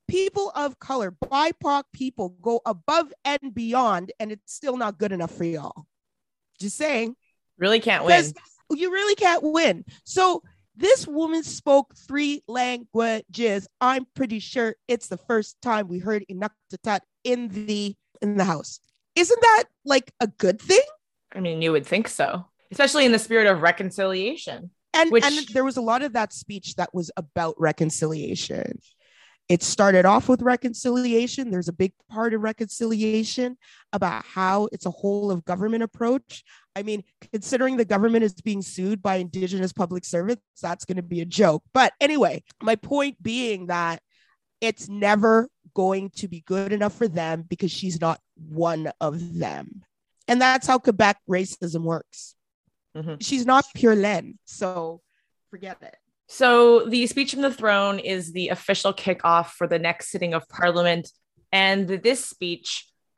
people 0.07 0.52
of 0.54 0.78
color, 0.78 1.11
BIPOC 1.11 1.85
people 1.92 2.31
go 2.40 2.61
above 2.64 3.12
and 3.24 3.54
beyond, 3.54 4.12
and 4.20 4.31
it's 4.31 4.54
still 4.54 4.76
not 4.76 4.98
good 4.98 5.12
enough 5.12 5.33
for 5.33 5.44
y'all. 5.44 5.87
Just 6.61 6.76
saying. 6.76 7.16
Really 7.57 7.81
can't 7.81 8.04
win. 8.04 8.33
You 8.70 8.92
really 8.92 9.14
can't 9.14 9.42
win. 9.42 9.85
So 10.04 10.42
This 10.78 11.09
woman 11.09 11.42
spoke 11.42 11.96
three 11.96 12.44
languages. 12.46 13.66
I'm 13.81 14.07
pretty 14.14 14.38
sure 14.38 14.76
it's 14.87 15.09
the 15.09 15.16
first 15.16 15.61
time 15.61 15.88
we 15.88 15.98
heard 15.98 16.24
Inuktitut 16.31 17.00
in 17.24 17.48
the 17.48 17.96
in 18.22 18.37
the 18.37 18.44
house. 18.44 18.81
Isn't 19.14 19.40
that 19.40 19.64
like 19.85 20.12
a 20.20 20.26
good 20.26 20.61
thing? 20.61 20.81
I 21.35 21.40
mean, 21.40 21.62
you 21.62 21.72
would 21.72 21.87
think 21.87 22.09
so, 22.09 22.46
especially 22.70 23.04
in 23.04 23.12
the 23.12 23.18
spirit 23.18 23.46
of 23.46 23.62
reconciliation. 23.62 24.70
And 24.94 25.11
Which- 25.11 25.24
and 25.24 25.46
there 25.48 25.64
was 25.64 25.76
a 25.76 25.83
lot 25.83 26.02
of 26.02 26.14
that 26.14 26.33
speech 26.33 26.76
that 26.76 26.94
was 26.94 27.11
about 27.16 27.54
reconciliation. 27.59 28.81
It 29.48 29.62
started 29.62 30.04
off 30.04 30.28
with 30.28 30.42
reconciliation. 30.42 31.50
There's 31.50 31.68
a 31.68 31.72
big 31.72 31.92
part 32.11 32.35
of 32.35 32.42
reconciliation 32.42 33.57
about 33.94 34.24
how 34.24 34.68
it's 34.72 34.85
a 34.85 34.90
whole 34.90 35.31
of 35.31 35.44
government 35.44 35.83
approach. 35.83 36.44
I 36.76 36.83
mean, 36.83 37.02
considering 37.33 37.76
the 37.76 37.87
government 37.87 38.24
is 38.24 38.35
being 38.35 38.61
sued 38.61 39.00
by 39.02 39.16
indigenous 39.16 39.72
public 39.72 40.04
servants, 40.04 40.42
that's 40.61 40.85
going 40.85 40.96
to 40.96 41.02
be 41.02 41.22
a 41.22 41.24
joke. 41.24 41.62
But 41.72 41.94
anyway, 41.98 42.42
my 42.61 42.76
point 42.76 43.22
being 43.22 43.66
that 43.66 44.02
it's 44.61 44.88
never 44.88 45.48
going 45.78 46.10
to 46.10 46.26
be 46.26 46.40
good 46.40 46.72
enough 46.72 46.94
for 47.00 47.06
them 47.06 47.44
because 47.48 47.70
she's 47.70 48.00
not 48.00 48.18
one 48.48 48.90
of 49.00 49.38
them. 49.38 49.66
And 50.26 50.42
that's 50.42 50.66
how 50.66 50.78
Quebec 50.78 51.18
racism 51.30 51.82
works. 51.82 52.34
Mhm. 52.96 53.18
She's 53.22 53.46
not 53.46 53.64
pure 53.76 53.94
laine. 53.94 54.38
So 54.44 55.02
forget 55.50 55.78
it. 55.82 55.96
So, 56.26 56.84
the 56.94 57.06
speech 57.06 57.30
from 57.32 57.42
the 57.42 57.58
throne 57.60 57.98
is 58.00 58.32
the 58.32 58.48
official 58.48 58.92
kickoff 58.92 59.46
for 59.58 59.66
the 59.66 59.78
next 59.78 60.10
sitting 60.10 60.34
of 60.34 60.48
parliament. 60.48 61.04
And 61.52 61.88
this 61.88 62.20
speech 62.34 62.68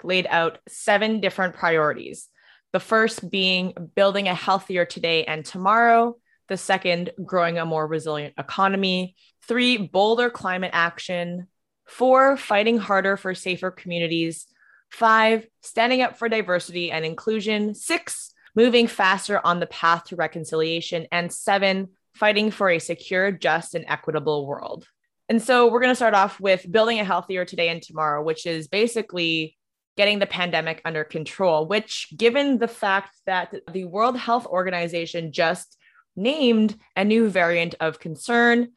laid 0.05 0.27
out 0.31 0.59
seven 0.69 1.21
different 1.21 1.55
priorities. 1.55 2.29
The 2.73 2.79
first 2.93 3.31
being 3.31 3.75
building 3.97 4.29
a 4.29 4.35
healthier 4.35 4.85
today 4.85 5.25
and 5.25 5.45
tomorrow. 5.45 6.17
The 6.49 6.57
second, 6.57 7.11
growing 7.25 7.59
a 7.59 7.65
more 7.65 7.87
resilient 7.87 8.35
economy. 8.39 9.17
Three, 9.49 9.77
bolder 9.79 10.31
climate 10.31 10.73
action. 10.73 11.49
Four, 11.91 12.37
fighting 12.37 12.79
harder 12.79 13.17
for 13.17 13.35
safer 13.35 13.71
communities. 13.71 14.47
Five, 14.91 15.47
standing 15.61 16.03
up 16.03 16.17
for 16.17 16.29
diversity 16.29 16.91
and 16.91 17.05
inclusion. 17.05 17.75
Six, 17.75 18.33
moving 18.55 18.87
faster 18.87 19.41
on 19.45 19.61
the 19.61 19.67
path 19.67 20.05
to 20.05 20.17
reconciliation. 20.17 21.07
And 21.11 21.33
seven, 21.33 21.89
fighting 22.15 22.53
for 22.53 22.71
a 22.71 22.79
secure, 22.79 23.33
just, 23.33 23.75
and 23.75 23.85
equitable 23.89 24.47
world. 24.47 24.87
And 25.29 25.43
so 25.43 25.71
we're 25.71 25.81
going 25.81 25.91
to 25.91 25.97
start 25.97 26.15
off 26.15 26.41
with 26.41 26.71
building 26.71 27.01
a 27.01 27.05
healthier 27.05 27.45
today 27.45 27.69
and 27.69 27.83
tomorrow, 27.83 28.23
which 28.23 28.47
is 28.47 28.69
basically 28.69 29.57
getting 29.97 30.21
the 30.21 30.27
pandemic 30.27 30.81
under 30.85 31.05
control, 31.05 31.67
which, 31.67 32.09
given 32.17 32.59
the 32.59 32.69
fact 32.69 33.17
that 33.27 33.55
the 33.73 33.85
World 33.85 34.17
Health 34.17 34.47
Organization 34.47 35.33
just 35.33 35.77
named 36.17 36.77
a 36.97 37.05
new 37.05 37.29
variant 37.29 37.75
of 37.81 37.99
concern, 37.99 38.69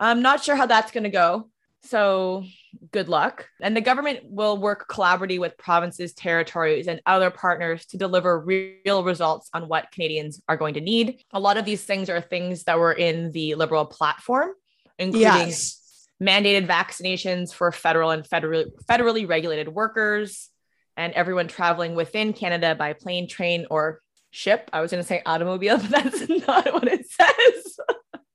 I'm 0.00 0.22
not 0.22 0.42
sure 0.42 0.56
how 0.56 0.66
that's 0.66 0.90
going 0.90 1.04
to 1.04 1.10
go. 1.10 1.50
So 1.84 2.44
good 2.92 3.08
luck. 3.08 3.48
And 3.60 3.76
the 3.76 3.80
government 3.80 4.20
will 4.22 4.56
work 4.56 4.88
collaboratively 4.88 5.40
with 5.40 5.58
provinces, 5.58 6.12
territories, 6.12 6.86
and 6.86 7.02
other 7.06 7.30
partners 7.30 7.86
to 7.86 7.98
deliver 7.98 8.38
real 8.38 9.02
results 9.04 9.50
on 9.52 9.68
what 9.68 9.90
Canadians 9.90 10.40
are 10.48 10.56
going 10.56 10.74
to 10.74 10.80
need. 10.80 11.22
A 11.32 11.40
lot 11.40 11.56
of 11.56 11.64
these 11.64 11.84
things 11.84 12.08
are 12.08 12.20
things 12.20 12.64
that 12.64 12.78
were 12.78 12.92
in 12.92 13.32
the 13.32 13.56
Liberal 13.56 13.84
platform, 13.84 14.50
including 14.98 15.48
Yes. 15.48 16.08
mandated 16.22 16.68
vaccinations 16.68 17.52
for 17.52 17.72
federal 17.72 18.10
and 18.10 18.26
federal, 18.26 18.64
federally 18.88 19.28
regulated 19.28 19.68
workers 19.68 20.50
and 20.96 21.12
everyone 21.14 21.48
traveling 21.48 21.94
within 21.94 22.32
Canada 22.32 22.76
by 22.76 22.92
plane, 22.92 23.26
train, 23.26 23.66
or 23.70 24.00
ship. 24.30 24.70
I 24.72 24.80
was 24.80 24.92
going 24.92 25.02
to 25.02 25.06
say 25.06 25.20
automobile, 25.26 25.78
but 25.90 25.90
that's 25.90 26.28
not 26.46 26.72
what 26.72 26.86
it 26.86 27.06
says. 27.10 27.76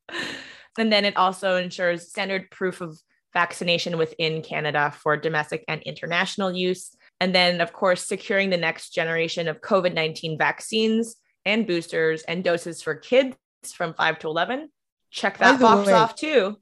and 0.77 0.91
then 0.91 1.05
it 1.05 1.15
also 1.15 1.55
ensures 1.55 2.09
standard 2.09 2.51
proof 2.51 2.81
of 2.81 2.99
vaccination 3.37 3.99
within 3.99 4.41
Canada 4.41 4.91
for 5.01 5.15
domestic 5.15 5.63
and 5.67 5.79
international 5.83 6.51
use. 6.51 6.95
And 7.21 7.35
then, 7.35 7.61
of 7.61 7.71
course, 7.71 8.01
securing 8.03 8.49
the 8.49 8.57
next 8.57 8.89
generation 8.95 9.47
of 9.47 9.61
COVID 9.61 9.93
19 9.93 10.39
vaccines 10.39 11.17
and 11.45 11.67
boosters 11.67 12.23
and 12.23 12.43
doses 12.43 12.81
for 12.81 12.95
kids 12.95 13.35
from 13.75 13.93
5 13.93 14.19
to 14.19 14.27
11. 14.27 14.69
Check 15.11 15.37
that 15.37 15.59
box 15.59 15.85
way- 15.85 15.93
off 15.93 16.15
too. 16.15 16.57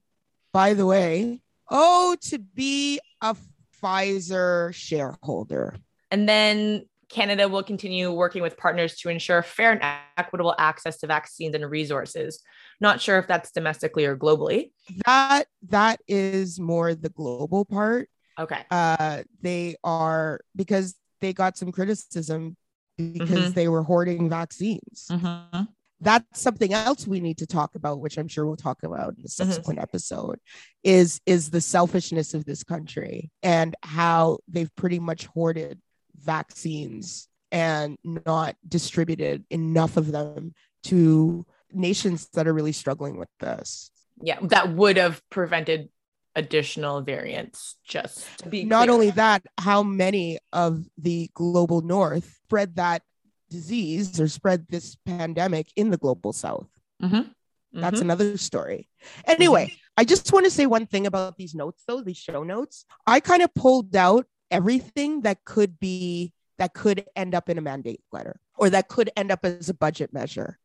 By 0.51 0.73
the 0.73 0.85
way, 0.85 1.39
oh, 1.69 2.17
to 2.29 2.39
be 2.39 2.99
a 3.21 3.35
Pfizer 3.81 4.73
shareholder. 4.73 5.75
And 6.11 6.27
then 6.27 6.85
Canada 7.09 7.47
will 7.47 7.63
continue 7.63 8.11
working 8.11 8.41
with 8.41 8.57
partners 8.57 8.95
to 8.97 9.09
ensure 9.09 9.41
fair 9.41 9.71
and 9.71 9.81
equitable 10.17 10.55
access 10.57 10.97
to 10.99 11.07
vaccines 11.07 11.55
and 11.55 11.69
resources. 11.69 12.41
Not 12.81 13.01
sure 13.01 13.17
if 13.19 13.27
that's 13.27 13.51
domestically 13.51 14.05
or 14.05 14.15
globally. 14.17 14.71
That 15.05 15.45
that 15.69 16.01
is 16.07 16.59
more 16.59 16.95
the 16.95 17.09
global 17.09 17.65
part. 17.65 18.09
Okay. 18.37 18.63
Uh, 18.69 19.23
they 19.41 19.75
are 19.83 20.41
because 20.55 20.95
they 21.21 21.31
got 21.33 21.57
some 21.57 21.71
criticism 21.71 22.57
because 22.97 23.51
Mhm. 23.51 23.53
they 23.53 23.67
were 23.67 23.83
hoarding 23.83 24.29
vaccines. 24.29 25.07
Mm-hmm. 25.11 25.63
that's 26.01 26.41
something 26.41 26.73
else 26.73 27.07
we 27.07 27.21
need 27.21 27.37
to 27.37 27.45
talk 27.47 27.73
about 27.73 28.01
which 28.01 28.17
i'm 28.17 28.27
sure 28.27 28.45
we'll 28.45 28.57
talk 28.57 28.83
about 28.83 29.15
in 29.15 29.23
the 29.23 29.29
subsequent 29.29 29.79
episode 29.79 30.37
is 30.83 31.21
is 31.25 31.49
the 31.51 31.61
selfishness 31.61 32.33
of 32.33 32.43
this 32.43 32.63
country 32.65 33.31
and 33.41 33.75
how 33.81 34.37
they've 34.49 34.75
pretty 34.75 34.99
much 34.99 35.25
hoarded 35.27 35.79
vaccines 36.25 37.27
and 37.51 37.97
not 38.03 38.55
distributed 38.67 39.45
enough 39.49 39.97
of 39.97 40.11
them 40.11 40.53
to 40.83 41.45
nations 41.71 42.27
that 42.33 42.47
are 42.47 42.53
really 42.53 42.71
struggling 42.71 43.17
with 43.17 43.29
this 43.39 43.91
Yeah, 44.21 44.39
that 44.53 44.73
would 44.73 44.97
have 44.97 45.21
prevented 45.29 45.89
additional 46.35 47.01
variants. 47.01 47.75
Just 47.85 48.25
to 48.39 48.49
be 48.49 48.65
not 48.65 48.85
clear. 48.87 48.93
only 48.93 49.09
that 49.11 49.45
how 49.57 49.83
many 49.83 50.39
of 50.51 50.83
the 50.97 51.29
global 51.33 51.81
north 51.81 52.27
spread 52.43 52.75
that 52.75 53.03
disease 53.49 54.19
or 54.19 54.27
spread 54.27 54.67
this 54.67 54.97
pandemic 55.05 55.67
in 55.75 55.91
the 55.91 55.97
global 55.97 56.33
south 56.33 56.67
Mhm. 57.01 57.31
That's 57.73 57.99
Mhm. 57.99 58.01
another 58.07 58.37
story. 58.37 58.87
Anyway, 59.25 59.73
I 59.97 60.03
just 60.05 60.31
want 60.31 60.45
to 60.45 60.51
say 60.51 60.65
one 60.65 60.85
thing 60.87 61.05
about 61.07 61.35
these 61.37 61.53
notes, 61.53 61.83
though, 61.85 62.01
these 62.01 62.17
show 62.17 62.41
notes. 62.43 62.85
I 63.05 63.19
kind 63.19 63.41
of 63.43 63.53
pulled 63.53 63.93
out 63.95 64.25
everything 64.51 65.21
that 65.21 65.43
could 65.45 65.79
be, 65.79 66.33
that 66.57 66.73
could 66.73 67.05
end 67.15 67.35
up 67.35 67.49
in 67.49 67.57
a 67.57 67.61
mandate 67.61 68.01
letter, 68.11 68.39
or 68.57 68.69
that 68.69 68.87
could 68.87 69.09
end 69.15 69.31
up 69.31 69.43
as 69.43 69.69
a 69.69 69.73
budget 69.73 70.13
measure, 70.13 70.57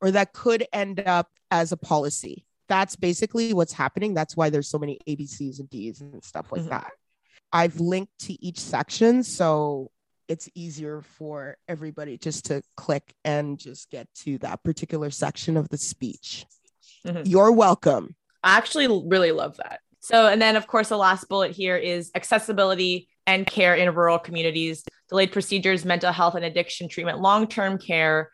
or 0.00 0.10
that 0.10 0.32
could 0.32 0.66
end 0.72 1.00
up 1.00 1.28
as 1.50 1.72
a 1.72 1.76
policy. 1.76 2.44
That's 2.68 2.96
basically 2.96 3.52
what's 3.52 3.72
happening. 3.72 4.14
That's 4.14 4.36
why 4.36 4.50
there's 4.50 4.68
so 4.68 4.78
many 4.78 4.98
ABCs 5.06 5.58
and 5.60 5.68
Ds 5.68 6.00
and 6.00 6.22
stuff 6.24 6.52
like 6.52 6.62
Mhm. 6.62 6.70
that. 6.70 6.92
I've 7.52 7.80
linked 7.80 8.18
to 8.20 8.42
each 8.44 8.58
section. 8.58 9.22
So 9.22 9.90
it's 10.28 10.48
easier 10.54 11.02
for 11.02 11.58
everybody 11.68 12.16
just 12.16 12.46
to 12.46 12.62
click 12.76 13.14
and 13.24 13.58
just 13.58 13.90
get 13.90 14.08
to 14.14 14.38
that 14.38 14.62
particular 14.62 15.10
section 15.10 15.56
of 15.56 15.68
the 15.68 15.76
speech. 15.76 16.46
Mhm. 17.04 17.26
You're 17.26 17.52
welcome. 17.52 18.16
I 18.42 18.56
actually 18.56 18.86
really 19.06 19.32
love 19.32 19.58
that. 19.58 19.80
So, 20.00 20.26
and 20.26 20.40
then 20.40 20.56
of 20.56 20.66
course, 20.66 20.88
the 20.88 20.96
last 20.96 21.28
bullet 21.28 21.52
here 21.52 21.76
is 21.76 22.10
accessibility 22.14 23.08
and 23.26 23.46
care 23.46 23.74
in 23.74 23.94
rural 23.94 24.18
communities, 24.18 24.84
delayed 25.08 25.32
procedures, 25.32 25.84
mental 25.84 26.12
health 26.12 26.34
and 26.34 26.44
addiction 26.44 26.88
treatment, 26.88 27.20
long 27.20 27.46
term 27.46 27.78
care, 27.78 28.30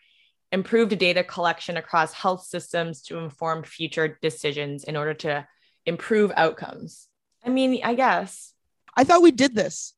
improved 0.53 0.97
data 0.99 1.23
collection 1.23 1.77
across 1.77 2.13
health 2.13 2.45
systems 2.45 3.03
to 3.03 3.19
inform 3.19 3.63
future 3.65 4.19
decisions 4.23 4.85
in 4.85 4.97
order 4.97 5.15
to 5.15 5.47
improve 5.85 6.33
outcomes. 6.37 7.09
I 7.45 7.51
mean, 7.51 7.81
I 7.85 7.95
guess 7.95 8.55
I 8.97 9.05
thought 9.05 9.23
we 9.23 9.31
did 9.31 9.55
this. 9.55 9.95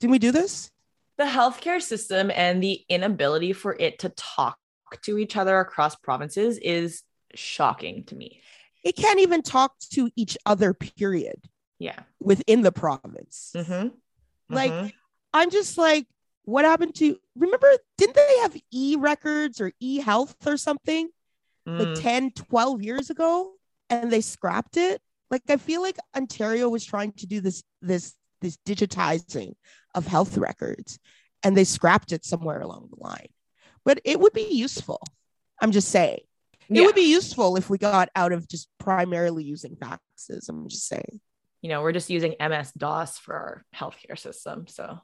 Didn't 0.00 0.12
we 0.12 0.18
do 0.18 0.32
this? 0.32 0.70
the 1.18 1.24
healthcare 1.24 1.80
system 1.80 2.32
and 2.34 2.60
the 2.62 2.82
inability 2.88 3.52
for 3.52 3.76
it 3.78 3.98
to 4.00 4.08
talk 4.08 4.56
to 5.02 5.18
each 5.18 5.36
other 5.36 5.60
across 5.60 5.94
provinces 5.94 6.58
is 6.58 7.02
shocking 7.34 8.02
to 8.04 8.16
me. 8.16 8.40
It 8.82 8.96
can't 8.96 9.20
even 9.20 9.42
talk 9.42 9.78
to 9.92 10.10
each 10.16 10.36
other, 10.46 10.72
period, 10.74 11.48
Yeah. 11.78 12.00
within 12.18 12.62
the 12.62 12.72
province. 12.72 13.52
Mhm. 13.54 13.92
Like, 14.52 14.72
Mhm. 14.72 14.92
I'm 15.32 15.50
just 15.50 15.78
like, 15.78 16.06
what 16.44 16.64
happened 16.64 16.94
to, 16.96 17.18
remember, 17.36 17.68
didn't 17.96 18.16
they 18.16 18.38
have 18.42 18.56
e 18.70 18.96
records 18.98 19.60
or 19.60 19.72
e 19.80 19.98
health 20.00 20.46
or 20.46 20.56
something 20.56 21.08
like 21.66 21.88
Mm. 21.88 22.00
10, 22.02 22.30
12 22.32 22.82
years 22.82 23.10
ago 23.10 23.54
and 23.88 24.10
they 24.12 24.20
scrapped 24.20 24.76
it? 24.76 25.00
Like, 25.30 25.42
I 25.48 25.56
feel 25.56 25.80
like 25.80 25.96
Ontario 26.14 26.68
was 26.68 26.84
trying 26.84 27.12
to 27.12 27.26
do 27.26 27.40
this, 27.40 27.62
this, 27.80 28.14
this 28.40 28.58
digitizing 28.66 29.54
of 29.94 30.06
health 30.06 30.36
records 30.36 30.98
and 31.42 31.56
they 31.56 31.64
scrapped 31.64 32.12
it 32.12 32.24
somewhere 32.24 32.60
along 32.60 32.88
the 32.90 33.02
line. 33.02 33.28
But 33.84 34.00
it 34.04 34.20
would 34.20 34.32
be 34.32 34.42
useful. 34.50 35.00
I'm 35.60 35.72
just 35.72 35.88
saying. 35.88 36.20
It 36.68 36.76
Yeah. 36.80 36.84
would 36.86 36.94
be 36.94 37.10
useful 37.10 37.56
if 37.56 37.70
we 37.70 37.78
got 37.78 38.08
out 38.14 38.32
of 38.32 38.46
just 38.48 38.68
primarily 38.78 39.44
using 39.44 39.76
faxes. 39.76 40.48
I'm 40.48 40.68
just 40.68 40.86
saying. 40.86 41.20
You 41.62 41.68
know, 41.70 41.80
we're 41.82 41.92
just 41.92 42.10
using 42.10 42.34
MS 42.40 42.72
DOS 42.72 43.18
for 43.18 43.34
our 43.34 43.64
healthcare 43.74 44.18
system. 44.18 44.66
So, 44.66 44.98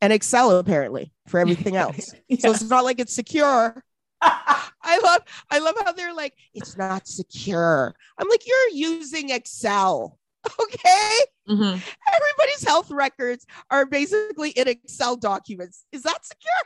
And 0.00 0.12
Excel 0.12 0.56
apparently 0.58 1.12
for 1.26 1.40
everything 1.40 1.74
else. 1.84 2.10
So 2.38 2.50
it's 2.52 2.62
not 2.62 2.84
like 2.84 3.00
it's 3.00 3.14
secure. 3.14 3.82
I 4.22 5.00
love 5.02 5.22
I 5.50 5.58
love 5.58 5.74
how 5.84 5.92
they're 5.92 6.14
like, 6.14 6.34
it's 6.54 6.76
not 6.76 7.08
secure. 7.08 7.94
I'm 8.18 8.28
like, 8.28 8.46
you're 8.46 8.70
using 8.70 9.30
Excel. 9.30 10.18
Okay. 10.62 11.10
Mhm. 11.48 11.82
Everybody's 12.14 12.62
health 12.64 12.90
records 12.92 13.44
are 13.68 13.84
basically 13.84 14.50
in 14.50 14.68
Excel 14.68 15.16
documents. 15.16 15.84
Is 15.90 16.02
that 16.04 16.24
secure? 16.24 16.62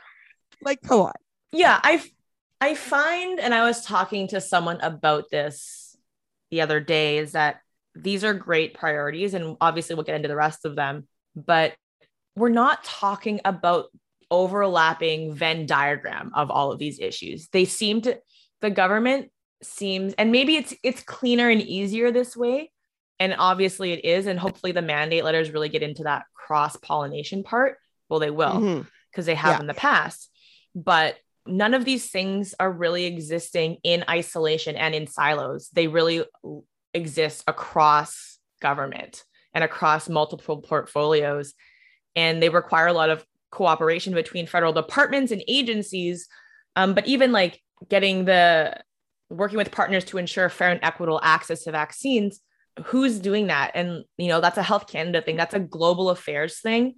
Like, 0.61 0.81
come 0.83 1.01
on. 1.01 1.13
yeah 1.51 1.79
i 1.83 2.03
i 2.61 2.75
find 2.75 3.39
and 3.39 3.53
i 3.55 3.63
was 3.65 3.83
talking 3.83 4.27
to 4.27 4.39
someone 4.39 4.79
about 4.81 5.31
this 5.31 5.97
the 6.51 6.61
other 6.61 6.79
day 6.79 7.17
is 7.17 7.31
that 7.31 7.61
these 7.95 8.23
are 8.23 8.33
great 8.33 8.73
priorities 8.73 9.33
and 9.33 9.57
obviously 9.61 9.95
we'll 9.95 10.05
get 10.05 10.15
into 10.15 10.27
the 10.27 10.35
rest 10.35 10.65
of 10.65 10.75
them 10.75 11.07
but 11.35 11.73
we're 12.35 12.49
not 12.49 12.83
talking 12.83 13.39
about 13.43 13.85
overlapping 14.29 15.35
venn 15.35 15.65
diagram 15.65 16.31
of 16.33 16.49
all 16.49 16.71
of 16.71 16.79
these 16.79 16.99
issues 16.99 17.47
they 17.51 17.65
seem 17.65 18.01
to 18.01 18.17
the 18.61 18.69
government 18.69 19.29
seems 19.61 20.13
and 20.13 20.31
maybe 20.31 20.55
it's 20.55 20.73
it's 20.83 21.03
cleaner 21.03 21.49
and 21.49 21.61
easier 21.61 22.11
this 22.11 22.35
way 22.35 22.71
and 23.19 23.35
obviously 23.37 23.91
it 23.91 24.05
is 24.05 24.25
and 24.25 24.39
hopefully 24.39 24.71
the 24.71 24.81
mandate 24.81 25.23
letters 25.23 25.51
really 25.51 25.69
get 25.69 25.83
into 25.83 26.03
that 26.03 26.23
cross 26.33 26.75
pollination 26.77 27.43
part 27.43 27.77
well 28.09 28.19
they 28.19 28.31
will 28.31 28.53
mm-hmm. 28.53 28.81
because 29.11 29.25
they 29.25 29.35
have 29.35 29.55
Yeah. 29.55 29.59
in 29.61 29.67
the 29.67 29.73
past. 29.73 30.29
But 30.73 31.15
none 31.45 31.73
of 31.73 31.85
these 31.85 32.09
things 32.09 32.55
are 32.59 32.71
really 32.71 33.05
existing 33.05 33.77
in 33.83 34.05
isolation 34.09 34.75
and 34.75 34.95
in 34.95 35.07
silos. 35.07 35.69
They 35.73 35.87
really 35.87 36.23
exist 36.93 37.43
across 37.47 38.37
government 38.61 39.23
and 39.53 39.63
across 39.63 40.09
multiple 40.09 40.61
portfolios. 40.61 41.53
And 42.15 42.41
they 42.41 42.49
require 42.49 42.87
a 42.87 42.93
lot 42.93 43.09
of 43.09 43.25
cooperation 43.51 44.13
between 44.13 44.47
federal 44.47 44.73
departments 44.73 45.31
and 45.31 45.43
agencies. 45.47 46.27
Um, 46.75 46.93
but 46.93 47.07
even 47.07 47.31
like 47.31 47.61
getting 47.89 48.25
the 48.25 48.81
working 49.29 49.57
with 49.57 49.71
partners 49.71 50.05
to 50.05 50.17
ensure 50.17 50.49
fair 50.49 50.69
and 50.69 50.79
equitable 50.83 51.19
access 51.23 51.63
to 51.63 51.71
vaccines, 51.71 52.41
who's 52.85 53.19
doing 53.19 53.47
that? 53.47 53.71
And, 53.75 54.03
you 54.17 54.27
know, 54.27 54.41
that's 54.41 54.57
a 54.57 54.63
Health 54.63 54.87
Canada 54.87 55.21
thing, 55.21 55.37
that's 55.37 55.53
a 55.53 55.59
global 55.59 56.09
affairs 56.09 56.59
thing. 56.59 56.95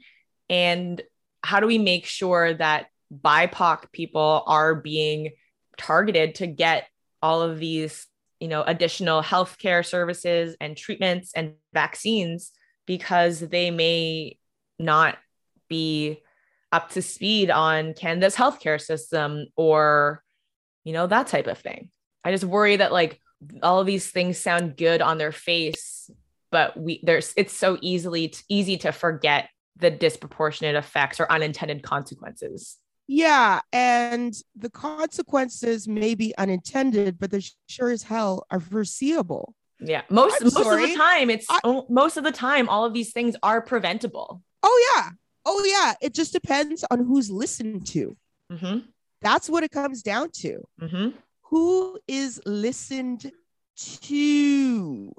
And 0.50 1.02
how 1.44 1.60
do 1.60 1.68
we 1.68 1.78
make 1.78 2.06
sure 2.06 2.54
that 2.54 2.88
BIPOC 3.14 3.92
people 3.92 4.44
are 4.48 4.76
being 4.76 5.32
targeted 5.78 6.36
to 6.36 6.48
get 6.48 6.88
all 7.22 7.42
of 7.42 7.60
these, 7.60 8.08
you 8.44 8.50
know, 8.50 8.62
additional 8.62 9.24
healthcare 9.24 9.86
services 9.86 10.58
and 10.60 10.76
treatments 10.76 11.32
and 11.34 11.54
vaccines 11.74 12.52
because 12.86 13.40
they 13.40 13.72
may 13.72 14.38
not 14.78 15.18
be 15.70 16.22
up 16.70 16.90
to 16.90 17.02
speed 17.02 17.50
on 17.50 17.94
Canada's 17.94 18.36
healthcare 18.36 18.82
system 18.82 19.46
or, 19.56 20.22
you 20.84 20.92
know, 20.92 21.08
that 21.08 21.28
type 21.28 21.48
of 21.48 21.58
thing. 21.58 21.90
I 22.26 22.32
just 22.32 22.44
worry 22.44 22.76
that 22.76 22.92
like 22.92 23.18
all 23.62 23.80
of 23.80 23.88
these 23.88 24.12
things 24.12 24.40
sound 24.40 24.76
good 24.76 25.02
on 25.02 25.18
their 25.18 25.32
face, 25.32 26.12
but 26.52 26.76
we 26.76 27.00
there's 27.02 27.34
it's 27.38 27.56
so 27.56 27.78
easily 27.80 28.34
easy 28.50 28.76
to 28.80 28.92
forget 28.92 29.48
the 29.78 29.90
disproportionate 29.90 30.76
effects 30.76 31.22
or 31.22 31.32
unintended 31.32 31.82
consequences. 31.82 32.78
Yeah. 33.08 33.62
And 33.72 34.34
the 34.56 34.70
consequences 34.70 35.88
may 35.88 36.16
be 36.16 36.34
unintended, 36.38 37.20
but 37.20 37.32
they 37.32 37.42
sure 37.68 37.90
as 37.90 38.04
hell 38.04 38.46
are 38.50 38.60
foreseeable. 38.60 39.56
Yeah, 39.80 40.04
most 40.10 40.38
I'm 40.42 40.46
most 40.46 40.56
of 40.72 40.80
the 40.80 40.96
time, 40.96 41.30
it's 41.30 41.46
I- 41.50 41.84
most 41.90 42.16
of 42.16 42.24
the 42.24 42.32
time, 42.32 42.70
all 42.70 42.86
of 42.86 42.94
these 42.94 43.12
things 43.12 43.36
are 43.44 43.62
preventable. 43.62 44.42
Oh, 44.62 44.94
yeah. 44.96 45.10
Oh, 45.46 45.62
yeah. 45.66 45.94
It 46.02 46.14
just 46.14 46.32
depends 46.32 46.86
on 46.90 47.00
who's 47.06 47.30
listened 47.30 47.86
to. 47.88 48.16
hmm 48.50 48.78
That's 49.22 49.50
what 49.50 49.64
it 49.64 49.72
comes 49.72 50.02
down 50.02 50.30
to. 50.42 50.62
hmm 50.80 51.10
Who 51.50 52.00
is 52.08 52.40
listened 52.46 53.30
to, 53.76 55.14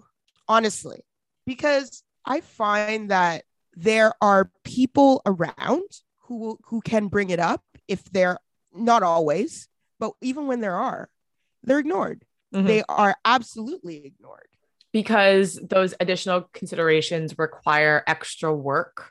honestly, 0.49 1.01
because 1.47 2.03
I 2.25 2.41
find 2.41 3.11
that 3.11 3.45
there 3.75 4.13
are 4.21 4.51
people 4.65 5.21
around 5.27 5.83
who 6.21 6.59
who 6.67 6.81
can 6.81 7.09
bring 7.09 7.31
it 7.31 7.41
up 7.41 7.63
if 7.89 8.05
they're 8.05 8.39
not 8.75 9.03
always, 9.03 9.69
but 9.99 10.13
even 10.23 10.47
when 10.47 10.61
there 10.61 10.77
are, 10.77 11.09
they're 11.63 11.79
ignored. 11.79 12.25
Mm-hmm. 12.55 12.67
They 12.67 12.83
are 12.89 13.17
absolutely 13.25 14.05
ignored. 14.07 14.49
because 14.93 15.59
those 15.61 15.93
additional 15.99 16.49
considerations 16.53 17.37
require 17.37 18.05
extra 18.07 18.55
work 18.55 19.11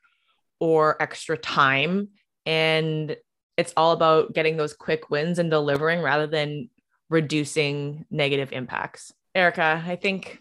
or 0.60 0.96
extra 1.02 1.38
time 1.38 2.08
and 2.46 3.18
it's 3.58 3.74
all 3.76 3.92
about 3.92 4.34
getting 4.34 4.56
those 4.56 4.74
quick 4.74 5.10
wins 5.10 5.40
and 5.40 5.52
delivering 5.52 6.02
rather 6.02 6.26
than 6.26 6.70
reducing 7.10 8.06
negative 8.10 8.54
impacts 8.54 9.12
erica 9.36 9.84
i 9.86 9.98
think 9.98 10.40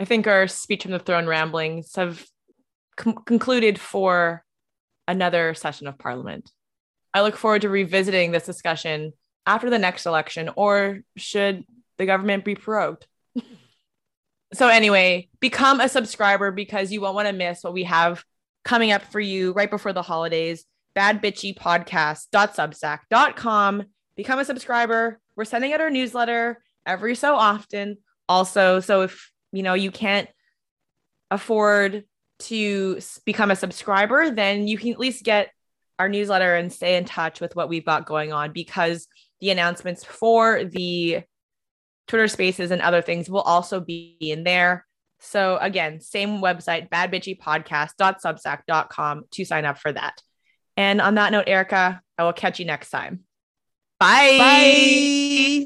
i 0.00 0.04
think 0.04 0.26
our 0.26 0.48
speech 0.48 0.82
from 0.82 0.90
the 0.92 0.98
throne 0.98 1.26
ramblings 1.26 1.94
have 1.94 2.24
com- 2.96 3.22
concluded 3.24 3.78
for 3.78 4.42
another 5.06 5.54
session 5.54 5.86
of 5.86 5.96
parliament 5.98 6.50
i 7.14 7.22
look 7.22 7.36
forward 7.36 7.62
to 7.62 7.68
revisiting 7.68 8.32
this 8.32 8.44
discussion 8.44 9.12
after 9.46 9.70
the 9.70 9.78
next 9.78 10.04
election 10.04 10.50
or 10.56 11.00
should 11.16 11.64
the 11.96 12.06
government 12.06 12.44
be 12.44 12.54
prorogued 12.54 13.06
so 14.54 14.68
anyway, 14.68 15.28
become 15.40 15.80
a 15.80 15.88
subscriber 15.88 16.50
because 16.50 16.92
you 16.92 17.00
won't 17.00 17.14
want 17.14 17.28
to 17.28 17.32
miss 17.32 17.64
what 17.64 17.72
we 17.72 17.84
have 17.84 18.22
coming 18.64 18.92
up 18.92 19.02
for 19.02 19.20
you 19.20 19.52
right 19.52 19.70
before 19.70 19.92
the 19.92 20.02
holidays. 20.02 20.64
Badbitchypodcast.substack.com. 20.96 23.82
Become 24.16 24.38
a 24.38 24.44
subscriber. 24.44 25.18
We're 25.36 25.44
sending 25.44 25.72
out 25.72 25.80
our 25.80 25.90
newsletter 25.90 26.62
every 26.86 27.16
so 27.16 27.34
often. 27.34 27.98
Also, 28.28 28.78
so 28.80 29.02
if 29.02 29.30
you 29.52 29.62
know 29.62 29.74
you 29.74 29.90
can't 29.90 30.28
afford 31.30 32.04
to 32.38 32.98
become 33.24 33.50
a 33.50 33.56
subscriber, 33.56 34.30
then 34.30 34.68
you 34.68 34.78
can 34.78 34.92
at 34.92 35.00
least 35.00 35.24
get 35.24 35.50
our 35.98 36.08
newsletter 36.08 36.54
and 36.56 36.72
stay 36.72 36.96
in 36.96 37.04
touch 37.04 37.40
with 37.40 37.56
what 37.56 37.68
we've 37.68 37.84
got 37.84 38.06
going 38.06 38.32
on 38.32 38.52
because 38.52 39.08
the 39.40 39.50
announcements 39.50 40.04
for 40.04 40.62
the 40.64 41.22
Twitter 42.08 42.28
spaces 42.28 42.70
and 42.70 42.80
other 42.82 43.02
things 43.02 43.28
will 43.30 43.40
also 43.40 43.80
be 43.80 44.16
in 44.20 44.44
there. 44.44 44.86
So 45.20 45.58
again, 45.60 46.00
same 46.00 46.40
website, 46.40 46.88
badbitchypodcast.substack.com 46.90 49.24
to 49.30 49.44
sign 49.44 49.64
up 49.64 49.78
for 49.78 49.92
that. 49.92 50.20
And 50.76 51.00
on 51.00 51.14
that 51.14 51.32
note, 51.32 51.44
Erica, 51.46 52.02
I 52.18 52.24
will 52.24 52.32
catch 52.32 52.58
you 52.58 52.64
next 52.66 52.90
time. 52.90 53.20
Bye. 53.98 54.36
Bye. 54.38 55.64